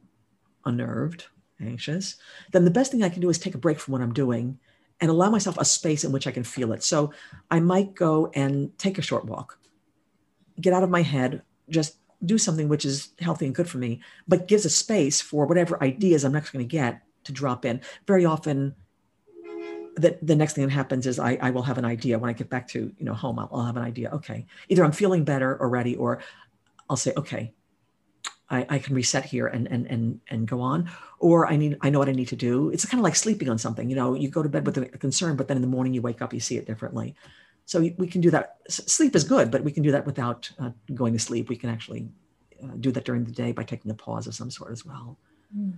[0.65, 1.25] unnerved,
[1.59, 2.17] anxious,
[2.51, 4.59] then the best thing I can do is take a break from what I'm doing
[4.99, 6.83] and allow myself a space in which I can feel it.
[6.83, 7.11] So
[7.49, 9.59] I might go and take a short walk,
[10.59, 14.01] get out of my head, just do something which is healthy and good for me,
[14.27, 17.81] but gives a space for whatever ideas I'm next going to get to drop in.
[18.05, 18.75] Very often,
[19.95, 22.17] the, the next thing that happens is I, I will have an idea.
[22.17, 23.39] When I get back to you know home.
[23.39, 24.09] I'll, I'll have an idea.
[24.11, 26.21] Okay, either I'm feeling better already, or
[26.89, 27.53] I'll say, okay,
[28.49, 30.89] I, I can reset here and and and and go on.
[31.19, 32.69] Or i need i know what i need to do.
[32.69, 34.85] It's kind of like sleeping on something you know you go to bed with a
[34.85, 37.15] concern but then in the morning you wake up you see it differently.
[37.65, 38.57] So we can do that.
[38.69, 41.49] Sleep is good but we can do that without uh, going to sleep.
[41.49, 42.09] We can actually
[42.63, 45.17] uh, do that during the day by taking a pause of some sort as well.
[45.57, 45.73] Mm.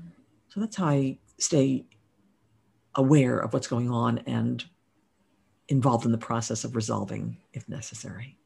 [0.49, 1.83] so that's how i stay
[2.95, 4.63] aware of what's going on and
[5.67, 8.37] involved in the process of resolving if necessary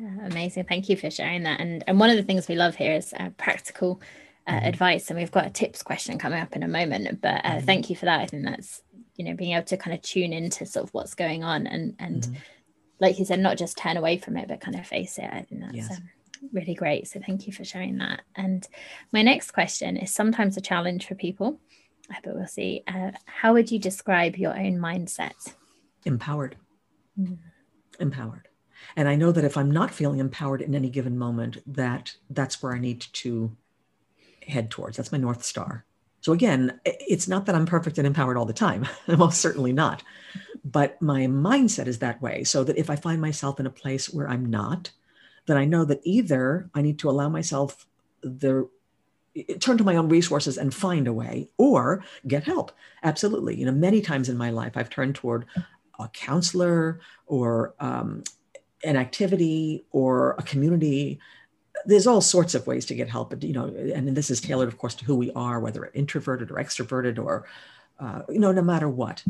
[0.00, 0.64] yeah, amazing.
[0.64, 1.60] Thank you for sharing that.
[1.60, 4.00] And and one of the things we love here is uh, practical
[4.46, 4.66] uh, mm-hmm.
[4.66, 7.20] advice, and we've got a tips question coming up in a moment.
[7.20, 7.66] But uh, mm-hmm.
[7.66, 8.20] thank you for that.
[8.20, 8.82] I think that's
[9.16, 11.96] you know being able to kind of tune into sort of what's going on and
[11.98, 12.34] and mm-hmm.
[12.98, 15.28] like you said, not just turn away from it, but kind of face it.
[15.30, 15.74] I think that's.
[15.74, 15.90] Yes.
[15.90, 16.08] Um,
[16.54, 17.06] really great.
[17.06, 18.22] So thank you for sharing that.
[18.34, 18.66] And
[19.12, 21.60] my next question is sometimes a challenge for people,
[22.24, 22.82] but we'll see.
[22.86, 25.54] Uh, how would you describe your own mindset?
[26.04, 26.56] Empowered.
[27.18, 27.38] Mm.
[27.98, 28.48] Empowered
[28.96, 32.62] and i know that if i'm not feeling empowered in any given moment that that's
[32.62, 33.54] where i need to
[34.46, 35.84] head towards that's my north star
[36.20, 40.02] so again it's not that i'm perfect and empowered all the time most certainly not
[40.64, 44.10] but my mindset is that way so that if i find myself in a place
[44.10, 44.90] where i'm not
[45.46, 47.86] then i know that either i need to allow myself
[48.22, 48.68] the
[49.60, 52.72] turn to my own resources and find a way or get help.
[53.02, 53.56] Absolutely.
[53.56, 55.46] You know many times in my life i've turned toward
[55.98, 58.24] a counselor or um,
[58.82, 61.20] an activity or a community.
[61.86, 64.68] There's all sorts of ways to get help but you know and this is tailored
[64.68, 67.46] of course to who we are whether introverted or extroverted or
[67.98, 69.24] uh, you know no matter what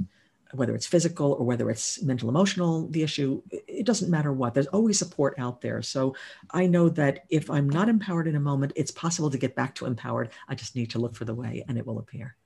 [0.52, 4.66] whether it's physical or whether it's mental emotional the issue it doesn't matter what there's
[4.68, 6.14] always support out there so
[6.50, 9.74] i know that if i'm not empowered in a moment it's possible to get back
[9.74, 12.36] to empowered i just need to look for the way and it will appear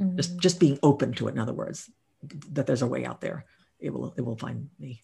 [0.00, 0.16] mm-hmm.
[0.16, 1.90] just just being open to it in other words
[2.52, 3.44] that there's a way out there
[3.78, 5.02] it will it will find me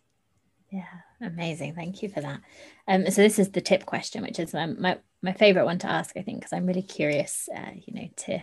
[0.71, 0.85] yeah,
[1.21, 1.75] amazing.
[1.75, 2.41] Thank you for that.
[2.87, 5.89] Um, so this is the tip question, which is my my, my favorite one to
[5.89, 8.43] ask, I think, because I'm really curious, uh, you know, to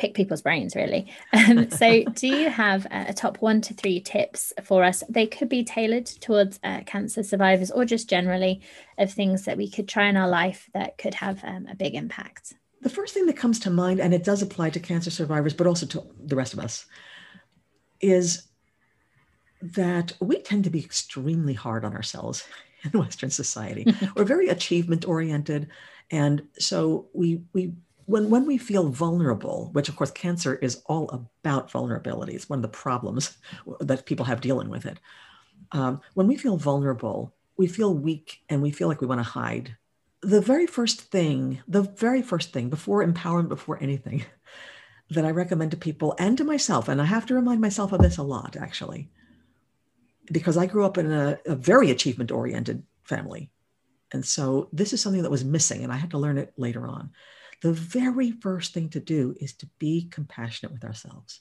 [0.00, 1.06] pick people's brains really.
[1.32, 5.02] Um, so do you have a top one to three tips for us?
[5.08, 8.60] They could be tailored towards uh, cancer survivors or just generally
[8.98, 11.94] of things that we could try in our life that could have um, a big
[11.94, 12.54] impact.
[12.82, 15.66] The first thing that comes to mind, and it does apply to cancer survivors, but
[15.66, 16.86] also to the rest of us,
[18.00, 18.48] is
[19.62, 22.46] that we tend to be extremely hard on ourselves
[22.84, 23.86] in Western society.
[24.16, 25.68] We're very achievement oriented.
[26.10, 27.72] And so we, we,
[28.10, 32.58] when, when we feel vulnerable, which of course cancer is all about vulnerability, it's one
[32.58, 33.38] of the problems
[33.80, 34.98] that people have dealing with it.
[35.70, 39.22] Um, when we feel vulnerable, we feel weak and we feel like we want to
[39.22, 39.76] hide.
[40.22, 44.24] The very first thing, the very first thing before empowerment, before anything,
[45.10, 48.00] that I recommend to people and to myself, and I have to remind myself of
[48.00, 49.08] this a lot actually,
[50.32, 53.50] because I grew up in a, a very achievement oriented family.
[54.12, 56.88] And so this is something that was missing, and I had to learn it later
[56.88, 57.10] on.
[57.62, 61.40] The very first thing to do is to be compassionate with ourselves.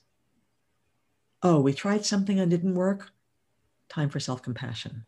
[1.42, 3.12] Oh, we tried something and didn't work.
[3.88, 5.06] Time for self compassion.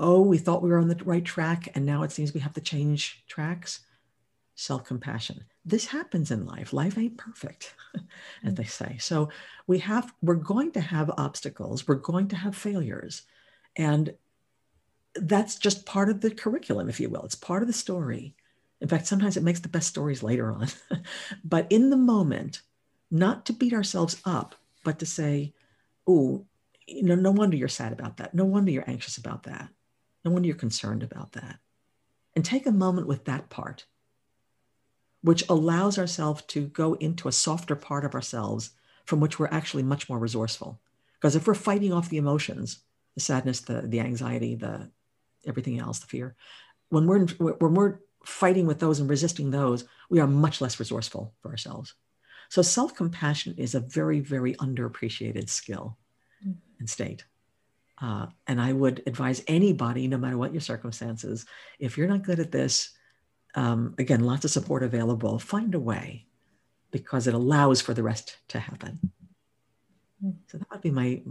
[0.00, 2.54] Oh, we thought we were on the right track, and now it seems we have
[2.54, 3.80] to change tracks.
[4.54, 5.44] Self compassion.
[5.64, 6.72] This happens in life.
[6.72, 7.74] Life ain't perfect,
[8.44, 8.96] as they say.
[8.98, 9.28] So
[9.68, 13.22] we have we're going to have obstacles we're going to have failures
[13.76, 14.12] and
[15.14, 18.34] that's just part of the curriculum if you will it's part of the story
[18.80, 20.68] in fact sometimes it makes the best stories later on.
[21.44, 22.62] But in the moment
[23.10, 25.54] not to beat ourselves up but to say
[26.06, 26.44] oh
[26.86, 28.34] you know no wonder you're sad about that.
[28.34, 29.68] No wonder you're anxious about that.
[30.24, 31.58] No wonder you're concerned about that.
[32.34, 33.86] And take a moment with that part
[35.22, 38.70] which allows ourselves to go into a softer part of ourselves
[39.04, 40.80] from which we're actually much more resourceful.
[41.14, 42.80] Because if we're fighting off the emotions,
[43.14, 44.90] the sadness, the, the anxiety, the
[45.46, 46.36] everything else, the fear,
[46.90, 51.34] when we're, when we're fighting with those and resisting those, we are much less resourceful
[51.40, 51.94] for ourselves.
[52.48, 55.98] So self compassion is a very, very underappreciated skill
[56.46, 56.54] mm.
[56.78, 57.24] and state.
[58.00, 61.46] Uh, and I would advise anybody, no matter what your circumstances,
[61.78, 62.90] if you're not good at this,
[63.54, 66.26] um, again, lots of support available, find a way
[66.90, 68.98] because it allows for the rest to happen.
[70.22, 70.30] Hmm.
[70.46, 71.22] So that would be my, I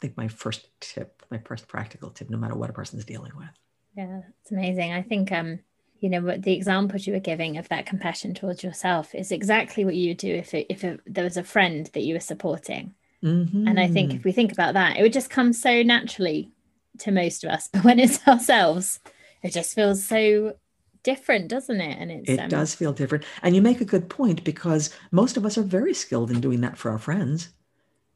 [0.00, 3.32] think my first tip, my first practical tip, no matter what a person is dealing
[3.36, 3.48] with.
[3.96, 4.92] Yeah, it's amazing.
[4.92, 5.60] I think, um,
[6.00, 9.84] you know, what the examples you were giving of that compassion towards yourself is exactly
[9.84, 12.20] what you would do if it, if it, there was a friend that you were
[12.20, 12.94] supporting.
[13.24, 13.66] Mm-hmm.
[13.66, 16.50] And I think if we think about that, it would just come so naturally
[16.98, 17.68] to most of us.
[17.72, 19.00] But when it's ourselves,
[19.42, 20.56] it just feels so
[21.02, 21.98] different, doesn't it?
[21.98, 23.24] And it's, it um, does feel different.
[23.42, 26.60] And you make a good point because most of us are very skilled in doing
[26.60, 27.50] that for our friends.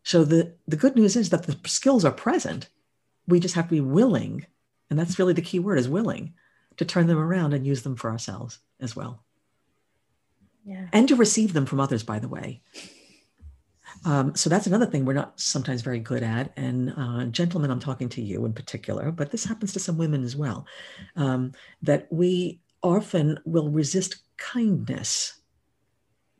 [0.03, 2.69] So the, the good news is that the skills are present.
[3.27, 4.47] We just have to be willing,
[4.89, 6.35] and that's really the key word is willing,
[6.81, 9.23] to turn them around and use them for ourselves as well.
[10.65, 10.87] yeah.
[10.95, 12.63] and to receive them from others, by the way.
[14.07, 16.55] Um, so that's another thing we're not sometimes very good at.
[16.57, 20.25] And uh, gentlemen, I'm talking to you in particular, but this happens to some women
[20.25, 20.67] as well,
[21.17, 21.53] um,
[21.83, 25.39] that we often will resist kindness.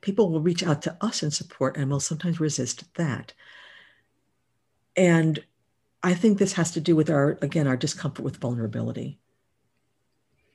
[0.01, 3.35] People will reach out to us in support and will sometimes resist that.
[4.97, 5.45] And
[6.03, 9.20] I think this has to do with our, again, our discomfort with vulnerability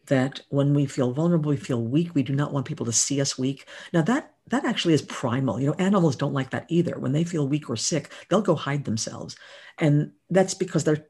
[0.07, 2.13] that when we feel vulnerable, we feel weak.
[2.13, 3.67] We do not want people to see us weak.
[3.93, 5.59] Now that that actually is primal.
[5.59, 6.99] You know, animals don't like that either.
[6.99, 9.35] When they feel weak or sick, they'll go hide themselves,
[9.79, 11.07] and that's because they're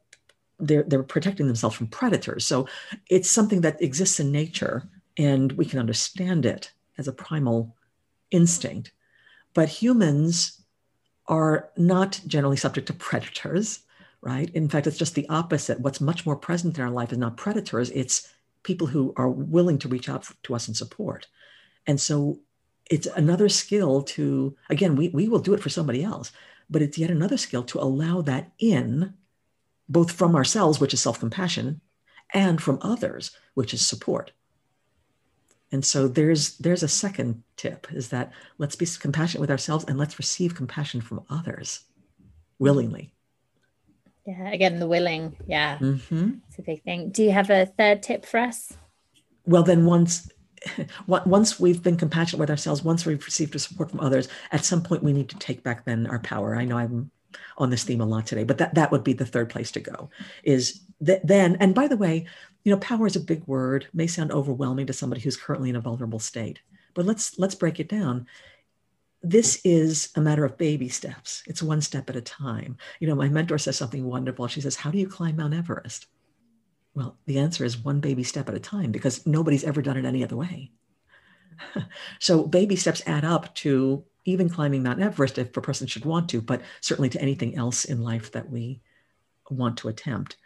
[0.60, 2.46] they're they're protecting themselves from predators.
[2.46, 2.68] So
[3.10, 4.88] it's something that exists in nature,
[5.18, 7.76] and we can understand it as a primal
[8.32, 8.91] instinct.
[9.54, 10.62] But humans
[11.28, 13.80] are not generally subject to predators,
[14.22, 14.50] right?
[14.54, 15.80] In fact, it's just the opposite.
[15.80, 18.30] What's much more present in our life is not predators; it's
[18.66, 21.28] people who are willing to reach out to us and support.
[21.88, 22.39] And so
[22.91, 26.32] it's another skill to, again, we, we will do it for somebody else,
[26.70, 29.13] but it's yet another skill to allow that in,
[29.88, 31.80] both from ourselves, which is self compassion,
[32.34, 34.32] and from others, which is support.
[35.72, 39.97] And so there's there's a second tip is that let's be compassionate with ourselves and
[39.97, 41.82] let's receive compassion from others
[42.59, 43.14] willingly.
[44.26, 45.36] Yeah, again, the willing.
[45.48, 46.32] Yeah, mm-hmm.
[46.48, 47.10] it's a big thing.
[47.10, 48.74] Do you have a third tip for us?
[49.46, 50.30] Well, then once
[51.08, 55.04] once we've been compassionate with ourselves, once we've received support from others, at some point
[55.04, 56.56] we need to take back then our power.
[56.56, 57.12] I know I'm
[57.58, 59.80] on this theme a lot today, but that, that would be the third place to
[59.80, 60.10] go
[60.44, 62.26] is that then, and by the way,
[62.64, 65.76] you know, power is a big word, may sound overwhelming to somebody who's currently in
[65.76, 66.60] a vulnerable state,
[66.94, 68.26] but let's, let's break it down
[69.30, 71.42] this is a matter of baby steps.
[71.48, 72.78] It's one step at a time.
[73.00, 74.48] You know, my mentor says something wonderful.
[74.48, 76.06] She says, How do you climb Mount Everest?
[76.94, 80.06] Well, the answer is one baby step at a time because nobody's ever done it
[80.06, 80.72] any other way.
[82.20, 86.30] so, baby steps add up to even climbing Mount Everest if a person should want
[86.30, 88.82] to, but certainly to anything else in life that we
[89.50, 90.38] want to attempt.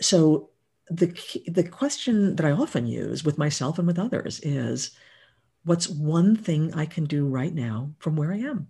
[0.00, 0.50] So,
[0.88, 1.06] the,
[1.48, 4.92] the question that I often use with myself and with others is
[5.66, 8.68] What's one thing I can do right now from where I am?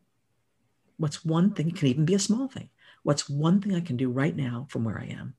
[0.96, 1.68] What's one thing?
[1.68, 2.70] It can even be a small thing.
[3.02, 5.34] What's one thing I can do right now from where I am?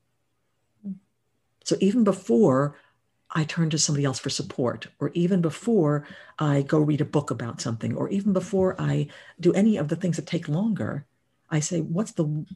[1.64, 2.76] So even before
[3.32, 6.06] I turn to somebody else for support, or even before
[6.38, 9.08] I go read a book about something, or even before I
[9.40, 11.06] do any of the things that take longer,
[11.50, 12.46] I say, what's the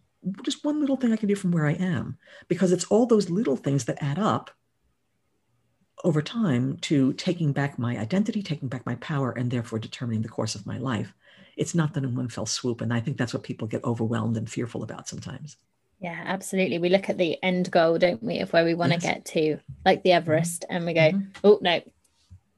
[0.45, 2.19] just one little thing I can do from where I am?
[2.47, 4.53] Because it's all those little things that add up
[6.05, 10.29] over time to taking back my identity, taking back my power, and therefore determining the
[10.29, 11.13] course of my life.
[11.57, 12.81] It's not done in one fell swoop.
[12.81, 15.57] And I think that's what people get overwhelmed and fearful about sometimes.
[16.01, 16.79] Yeah, absolutely.
[16.79, 19.03] We look at the end goal, don't we, of where we want yes.
[19.03, 20.17] to get to, like the mm-hmm.
[20.17, 21.29] Everest, and we go, mm-hmm.
[21.45, 21.81] oh, no,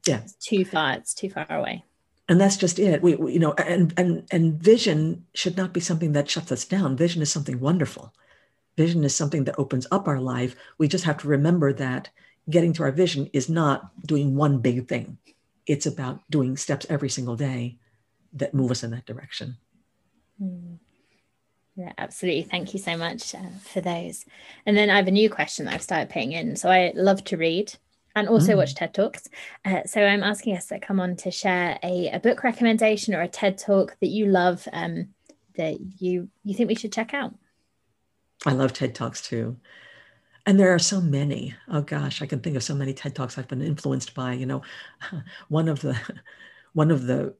[0.07, 0.93] yeah, it's too far.
[0.93, 1.83] It's too far away.
[2.27, 3.03] And that's just it.
[3.03, 6.65] We, we, you know, and and and vision should not be something that shuts us
[6.65, 6.97] down.
[6.97, 8.13] Vision is something wonderful.
[8.77, 10.55] Vision is something that opens up our life.
[10.77, 12.09] We just have to remember that
[12.49, 15.17] getting to our vision is not doing one big thing.
[15.65, 17.77] It's about doing steps every single day
[18.33, 19.57] that move us in that direction.
[20.41, 20.77] Mm.
[21.75, 22.43] Yeah, absolutely.
[22.43, 24.25] Thank you so much uh, for those.
[24.65, 26.55] And then I have a new question that I've started putting in.
[26.55, 27.73] So I love to read
[28.15, 28.57] and also mm.
[28.57, 29.27] watch TED Talks.
[29.65, 33.21] Uh, so I'm asking us to come on to share a, a book recommendation or
[33.21, 35.09] a TED Talk that you love um,
[35.57, 37.33] that you you think we should check out.
[38.45, 39.57] I love TED Talks too
[40.45, 41.55] and there are so many.
[41.67, 44.45] Oh gosh i can think of so many ted talks i've been influenced by you
[44.45, 44.61] know.
[45.49, 45.99] One of the
[46.73, 47.35] one of the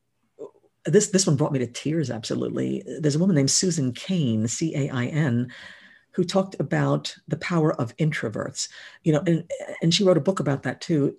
[0.86, 2.84] this this one brought me to tears absolutely.
[3.00, 5.52] There's a woman named susan cain c-a-i-n
[6.12, 8.70] who talked about the power of introverts
[9.04, 9.50] you know and
[9.82, 11.16] and she wrote a book about that too.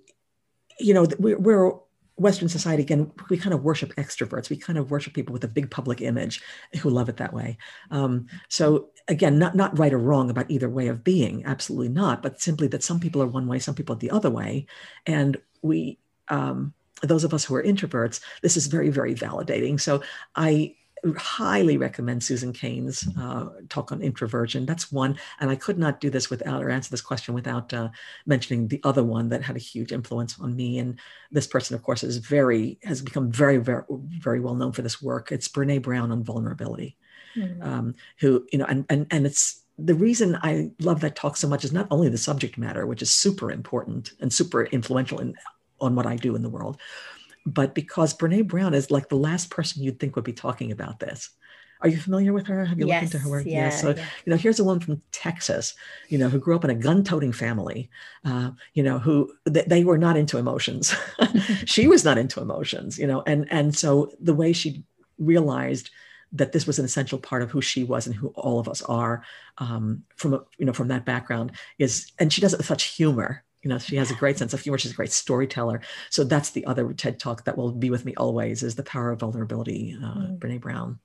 [0.79, 1.73] You know we're, we're
[2.17, 4.49] Western society, again, we kind of worship extroverts.
[4.49, 6.43] We kind of worship people with a big public image
[6.81, 7.59] who love it that way.
[7.91, 12.23] Um, so again, not not right or wrong about either way of being, absolutely not,
[12.23, 14.67] but simply that some people are one way, some people are the other way,
[15.07, 15.99] and we,
[16.29, 19.79] um, those of us who are introverts, this is very very validating.
[19.79, 20.03] So
[20.35, 20.75] I
[21.15, 24.67] highly recommend Susan Cain's uh, talk on introversion.
[24.67, 27.89] That's one, and I could not do this without or answer this question without uh,
[28.27, 30.79] mentioning the other one that had a huge influence on me.
[30.79, 30.99] And
[31.31, 35.03] this person, of course, is very has become very very very well known for this
[35.03, 35.33] work.
[35.33, 36.97] It's Brene Brown on vulnerability,
[37.37, 37.63] mm-hmm.
[37.63, 41.49] um, who you know, and and and it's the reason I love that talk so
[41.49, 45.35] much is not only the subject matter, which is super important and super influential in
[45.81, 46.79] on what I do in the world,
[47.47, 50.99] but because Brene Brown is like the last person you'd think would be talking about
[51.01, 51.31] this.
[51.83, 52.65] Are you familiar with her?
[52.65, 53.45] Have you yes, looked into her work?
[53.45, 53.81] Yeah, yes.
[53.81, 54.05] So, yeah.
[54.25, 55.75] you know, here's a woman from Texas,
[56.09, 57.91] you know, who grew up in a gun-toting family,
[58.25, 60.95] uh, you know, who th- they were not into emotions.
[61.67, 64.85] she was not into emotions, you know, and and so the way she
[65.19, 65.91] realized
[66.33, 68.83] that this was an essential part of who she was and who all of us
[68.83, 69.23] are
[69.59, 72.85] um, from a, you know from that background is and she does it with such
[72.85, 76.23] humor you know she has a great sense of humor she's a great storyteller so
[76.23, 79.19] that's the other ted talk that will be with me always is the power of
[79.19, 80.39] vulnerability uh, mm.
[80.39, 81.01] brene brown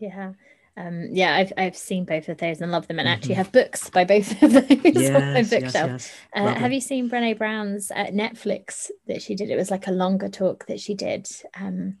[0.00, 0.32] yeah
[0.78, 3.44] um, yeah, I've I've seen both of those and love them, and actually mm-hmm.
[3.44, 5.90] have books by both of those yes, on my bookshelf.
[5.90, 6.12] Yes, yes.
[6.34, 9.48] Uh, have you seen Brene Brown's uh, Netflix that she did?
[9.48, 11.30] It was like a longer talk that she did.
[11.58, 11.96] Um,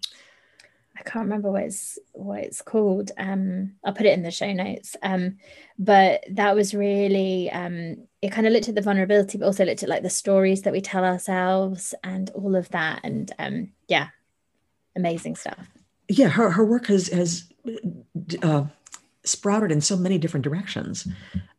[0.98, 3.10] I can't remember what it's what it's called.
[3.18, 4.96] Um, I'll put it in the show notes.
[5.02, 5.36] Um,
[5.78, 9.82] but that was really um, it kind of looked at the vulnerability, but also looked
[9.82, 13.00] at like the stories that we tell ourselves and all of that.
[13.04, 14.08] And um, yeah,
[14.94, 15.66] amazing stuff.
[16.08, 17.48] Yeah, her her work has has
[18.42, 18.64] uh,
[19.24, 21.06] sprouted in so many different directions.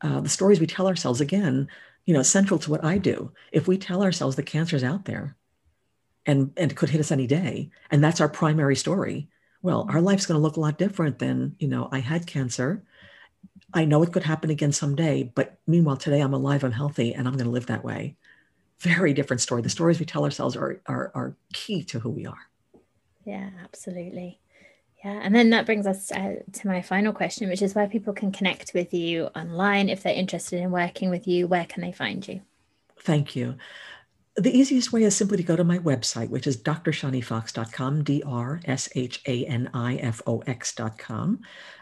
[0.02, 1.68] Uh, the stories we tell ourselves again,
[2.06, 3.32] you know, central to what I do.
[3.52, 5.36] If we tell ourselves the cancer's out there,
[6.28, 7.72] and and it could hit us any day.
[7.90, 9.30] And that's our primary story.
[9.64, 12.84] Well our life's going to look a lot different than you know i had cancer.
[13.74, 17.28] I know it could happen again someday but meanwhile today i'm alive i'm healthy and
[17.28, 18.18] i'm going to live that way.
[18.80, 19.64] Very different story.
[19.64, 22.50] The stories we tell ourselves are are, are key to who we are.
[23.26, 24.40] Yeah absolutely.
[25.04, 28.14] Yeah and then that brings us uh, to my final question which is where people
[28.14, 31.92] can connect with you online if they're interested in working with you where can they
[31.92, 32.42] find you?
[33.00, 33.56] Thank you
[34.38, 38.62] the easiest way is simply to go to my website, which is drshanifox.com, D R
[38.66, 41.40] S H A N I F O X.com.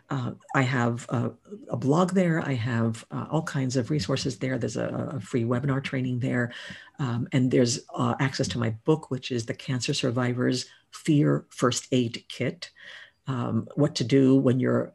[0.09, 1.31] Uh, I have a,
[1.69, 2.39] a, blog there.
[2.39, 4.57] I have uh, all kinds of resources there.
[4.57, 6.53] There's a, a free webinar training there.
[6.99, 11.87] Um, and there's uh, access to my book, which is The Cancer Survivors Fear First
[11.91, 12.69] Aid Kit.
[13.27, 14.93] Um, what to do when you're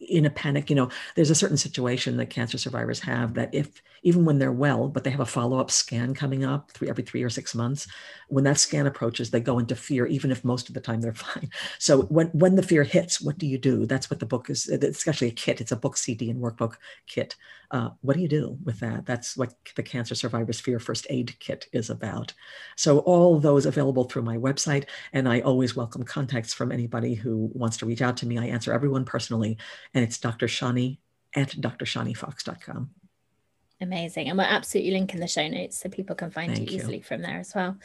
[0.00, 0.70] in a panic.
[0.70, 4.52] You know, there's a certain situation that cancer survivors have that if even when they're
[4.52, 7.88] well, but they have a follow-up scan coming up three, every three or six months,
[8.28, 11.12] when that scan approaches, they go into fear, even if most of the time they're
[11.28, 11.50] fine.
[11.80, 13.84] So when when the fear hits, what do you do?
[13.84, 14.68] That's what the book is.
[14.68, 15.60] It's actually a kit.
[15.60, 16.74] It's a book CD and workbook
[17.08, 17.34] kit.
[17.72, 19.06] Uh, what do you do with that?
[19.06, 22.32] That's what the Cancer Survivors Fear First Aid Kit is about.
[22.76, 24.84] So all those available through my website,
[25.14, 28.38] and I always welcome contacts from anybody who wants to reach out to me.
[28.38, 29.58] I answer everyone personally,
[29.94, 30.46] and it's Dr.
[30.46, 30.98] Shani
[31.34, 32.90] at drshanifox.com.
[33.80, 34.28] Amazing.
[34.28, 37.20] And we'll absolutely link in the show notes so people can find you easily from
[37.20, 37.76] there as well.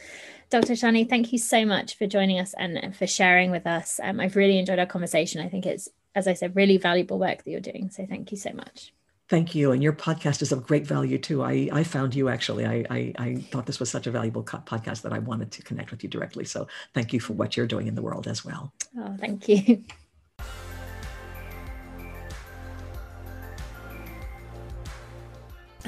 [0.48, 0.72] Dr.
[0.72, 4.00] Shani, thank you so much for joining us and for sharing with us.
[4.02, 5.42] Um, I've really enjoyed our conversation.
[5.42, 7.90] I think it's, as I said, really valuable work that you're doing.
[7.90, 8.92] So thank you so much.
[9.28, 9.72] Thank you.
[9.72, 11.42] And your podcast is of great value too.
[11.42, 12.66] I, I found you actually.
[12.66, 15.90] I, I, I thought this was such a valuable podcast that I wanted to connect
[15.90, 16.44] with you directly.
[16.44, 18.72] So thank you for what you're doing in the world as well.
[18.98, 19.84] Oh, thank you.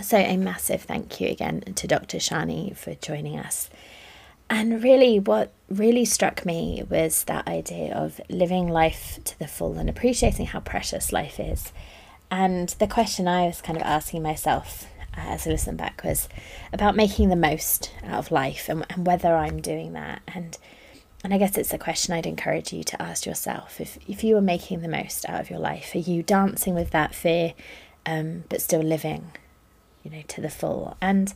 [0.03, 2.19] So, a massive thank you again to Dr.
[2.19, 3.71] Shani for joining us.
[4.51, 9.79] And really, what really struck me was that idea of living life to the full
[9.79, 11.73] and appreciating how precious life is.
[12.31, 14.87] And the question I was kind of asking myself
[15.17, 16.29] uh, as I listened back was
[16.73, 20.23] about making the most out of life and, and whether I'm doing that.
[20.27, 20.59] And
[21.23, 23.81] and I guess it's a question I'd encourage you to ask yourself.
[23.81, 26.91] If if you are making the most out of your life, are you dancing with
[26.91, 27.55] that fear,
[28.05, 29.33] um, but still living,
[30.05, 30.97] you know, to the full?
[31.01, 31.35] And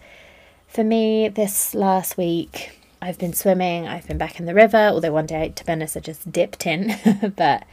[0.69, 3.89] for me, this last week, I've been swimming.
[3.89, 4.77] I've been back in the river.
[4.77, 7.65] Although one day, to be honest, I just dipped in, but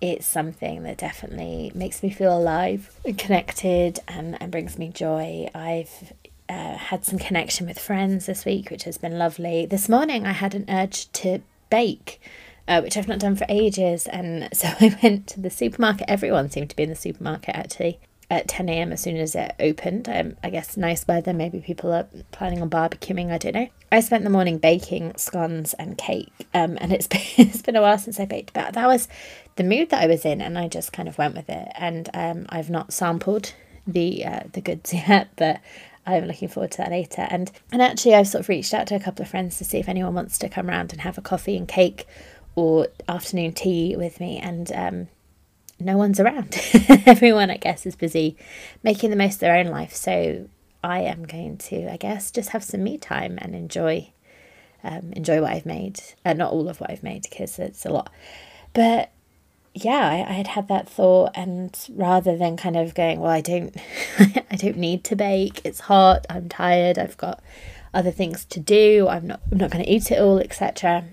[0.00, 5.48] it's something that definitely makes me feel alive and connected and, and brings me joy.
[5.54, 6.12] I've
[6.48, 9.66] uh, had some connection with friends this week, which has been lovely.
[9.66, 12.20] This morning, I had an urge to bake.
[12.68, 16.04] Uh, which I've not done for ages, and so I went to the supermarket.
[16.08, 17.98] Everyone seemed to be in the supermarket actually,
[18.30, 18.92] at 10 a.m.
[18.92, 20.08] as soon as it opened.
[20.08, 23.68] Um, I guess nice weather, maybe people are planning on barbecuing, I don't know.
[23.90, 27.82] I spent the morning baking scones and cake, um, and it's been, it's been a
[27.82, 29.08] while since I baked, but that was
[29.56, 31.68] the mood that I was in, and I just kind of went with it.
[31.74, 33.52] And um, I've not sampled
[33.86, 35.60] the uh, the goods yet, but
[36.06, 37.26] I'm looking forward to that later.
[37.28, 39.78] And and actually, I've sort of reached out to a couple of friends to see
[39.78, 42.06] if anyone wants to come around and have a coffee and cake
[42.54, 45.08] or afternoon tea with me, and um,
[45.80, 46.56] no one's around.
[47.06, 48.36] Everyone, I guess, is busy
[48.82, 49.94] making the most of their own life.
[49.94, 50.48] So
[50.82, 54.12] I am going to, I guess, just have some me time and enjoy,
[54.84, 56.00] um, enjoy what I've made.
[56.24, 58.12] Uh, not all of what I've made because it's a lot,
[58.72, 59.10] but
[59.74, 63.40] yeah, I, I had had that thought, and rather than kind of going, well, I
[63.40, 63.74] don't,
[64.18, 65.60] I don't need to bake.
[65.64, 66.26] It's hot.
[66.28, 66.98] I'm tired.
[66.98, 67.42] I've got
[67.94, 69.06] other things to do.
[69.08, 71.04] I'm not, I'm not going to eat it all, etc.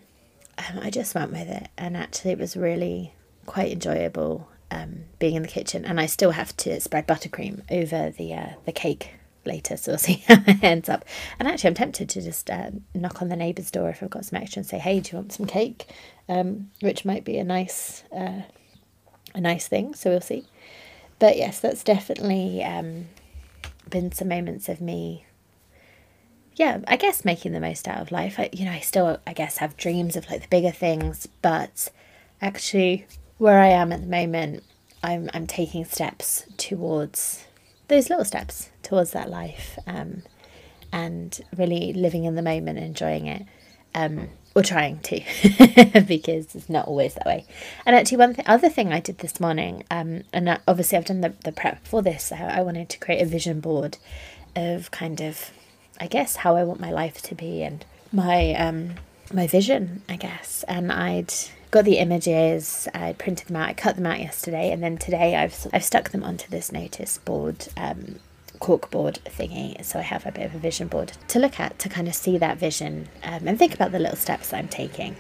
[0.58, 3.14] Um, I just went with it, and actually, it was really
[3.46, 8.12] quite enjoyable um, being in the kitchen, and I still have to spread buttercream over
[8.12, 9.12] the uh, the cake
[9.46, 11.06] later, so we'll see how it ends up.
[11.40, 14.26] And actually, I'm tempted to just uh, knock on the neighbour's door if I've got
[14.26, 15.88] some extra and say, "Hey, do you want some cake?"
[16.30, 18.42] Um, which might be a nice uh,
[19.34, 19.94] a nice thing.
[19.96, 20.46] So we'll see.
[21.20, 23.08] But yes, that's definitely um,
[23.90, 25.26] been some moments of me.
[26.56, 28.40] Yeah, I guess making the most out of life.
[28.40, 31.90] I, you know, I still, I guess, have dreams of like the bigger things, but
[32.42, 33.06] actually,
[33.38, 34.64] where I am at the moment,
[35.04, 37.46] I'm I'm taking steps towards
[37.88, 40.24] those little steps towards that life, um,
[40.92, 43.46] and really living in the moment, enjoying it.
[43.96, 45.20] Um, or trying to
[46.08, 47.46] because it's not always that way
[47.86, 51.22] and actually one th- other thing i did this morning um, and obviously i've done
[51.22, 53.98] the, the prep for this I, I wanted to create a vision board
[54.56, 55.52] of kind of
[56.02, 58.96] i guess how i want my life to be and my um
[59.32, 61.34] my vision i guess and i'd
[61.72, 65.36] got the images i printed them out i cut them out yesterday and then today
[65.36, 68.20] i've i've stuck them onto this notice board um,
[68.60, 69.84] corkboard thingy.
[69.84, 72.16] So I have a bit of a vision board to look at to kind of
[72.16, 75.16] see that vision um, and think about the little steps I'm taking.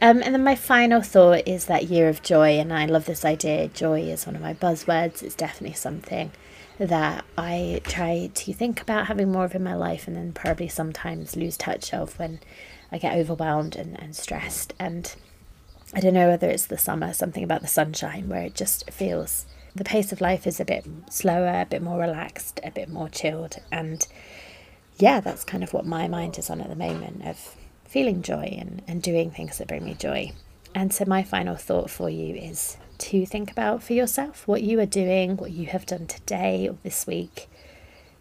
[0.00, 3.24] Um, and then my final thought is that year of joy, and I love this
[3.24, 3.68] idea.
[3.68, 5.22] Joy is one of my buzzwords.
[5.22, 6.32] It's definitely something
[6.78, 10.68] that I try to think about having more of in my life, and then probably
[10.68, 12.40] sometimes lose touch of when
[12.92, 14.74] I get overwhelmed and, and stressed.
[14.78, 15.14] And
[15.94, 19.46] I don't know whether it's the summer, something about the sunshine, where it just feels
[19.74, 23.08] the pace of life is a bit slower, a bit more relaxed, a bit more
[23.08, 23.56] chilled.
[23.70, 24.06] And
[24.98, 28.56] yeah, that's kind of what my mind is on at the moment of feeling joy
[28.58, 30.32] and, and doing things that bring me joy.
[30.74, 34.80] And so, my final thought for you is to think about for yourself what you
[34.80, 37.48] are doing, what you have done today or this week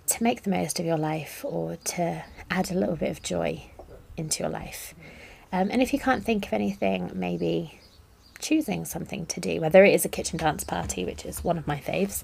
[0.07, 3.63] to make the most of your life or to add a little bit of joy
[4.17, 4.93] into your life.
[5.55, 7.79] Um, and if you can't think of anything, maybe
[8.39, 11.65] choosing something to do, whether it is a kitchen dance party, which is one of
[11.65, 12.21] my faves,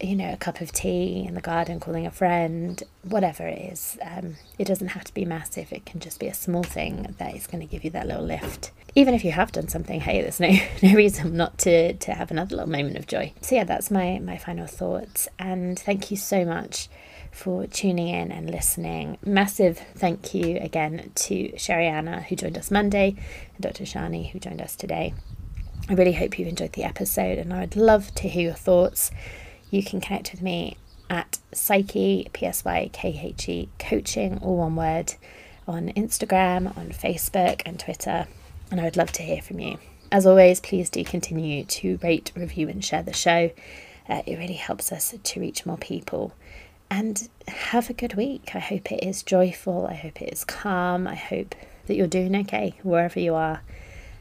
[0.00, 3.98] you know, a cup of tea in the garden, calling a friend, whatever it is.
[4.00, 7.36] Um, it doesn't have to be massive, it can just be a small thing that
[7.36, 8.70] is going to give you that little lift.
[8.94, 12.30] Even if you have done something, hey, there's no, no reason not to, to have
[12.30, 13.34] another little moment of joy.
[13.42, 15.28] So, yeah, that's my, my final thoughts.
[15.38, 16.88] And thank you so much
[17.32, 19.18] for tuning in and listening.
[19.24, 23.16] Massive thank you again to Sherry-Anna, who joined us Monday,
[23.54, 23.84] and Dr.
[23.84, 25.14] Shani, who joined us today.
[25.88, 29.10] I really hope you've enjoyed the episode and I would love to hear your thoughts.
[29.70, 30.76] You can connect with me
[31.10, 35.14] at Psykhe, P S Y K H E, coaching, all one word,
[35.66, 38.26] on Instagram, on Facebook, and Twitter.
[38.70, 39.78] And I would love to hear from you.
[40.12, 43.50] As always, please do continue to rate, review, and share the show.
[44.08, 46.32] Uh, it really helps us to reach more people.
[46.92, 48.50] And have a good week.
[48.54, 49.86] I hope it is joyful.
[49.86, 51.06] I hope it is calm.
[51.06, 51.54] I hope
[51.86, 53.62] that you're doing okay wherever you are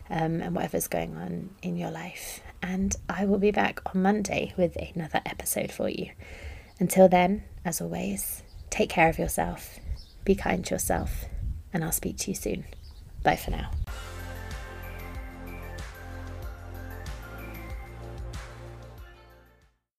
[0.09, 2.39] um, and whatever's going on in your life.
[2.63, 6.11] And I will be back on Monday with another episode for you.
[6.79, 9.77] Until then, as always, take care of yourself,
[10.23, 11.25] be kind to yourself,
[11.73, 12.63] and I'll speak to you soon.
[13.21, 13.71] Bye for now.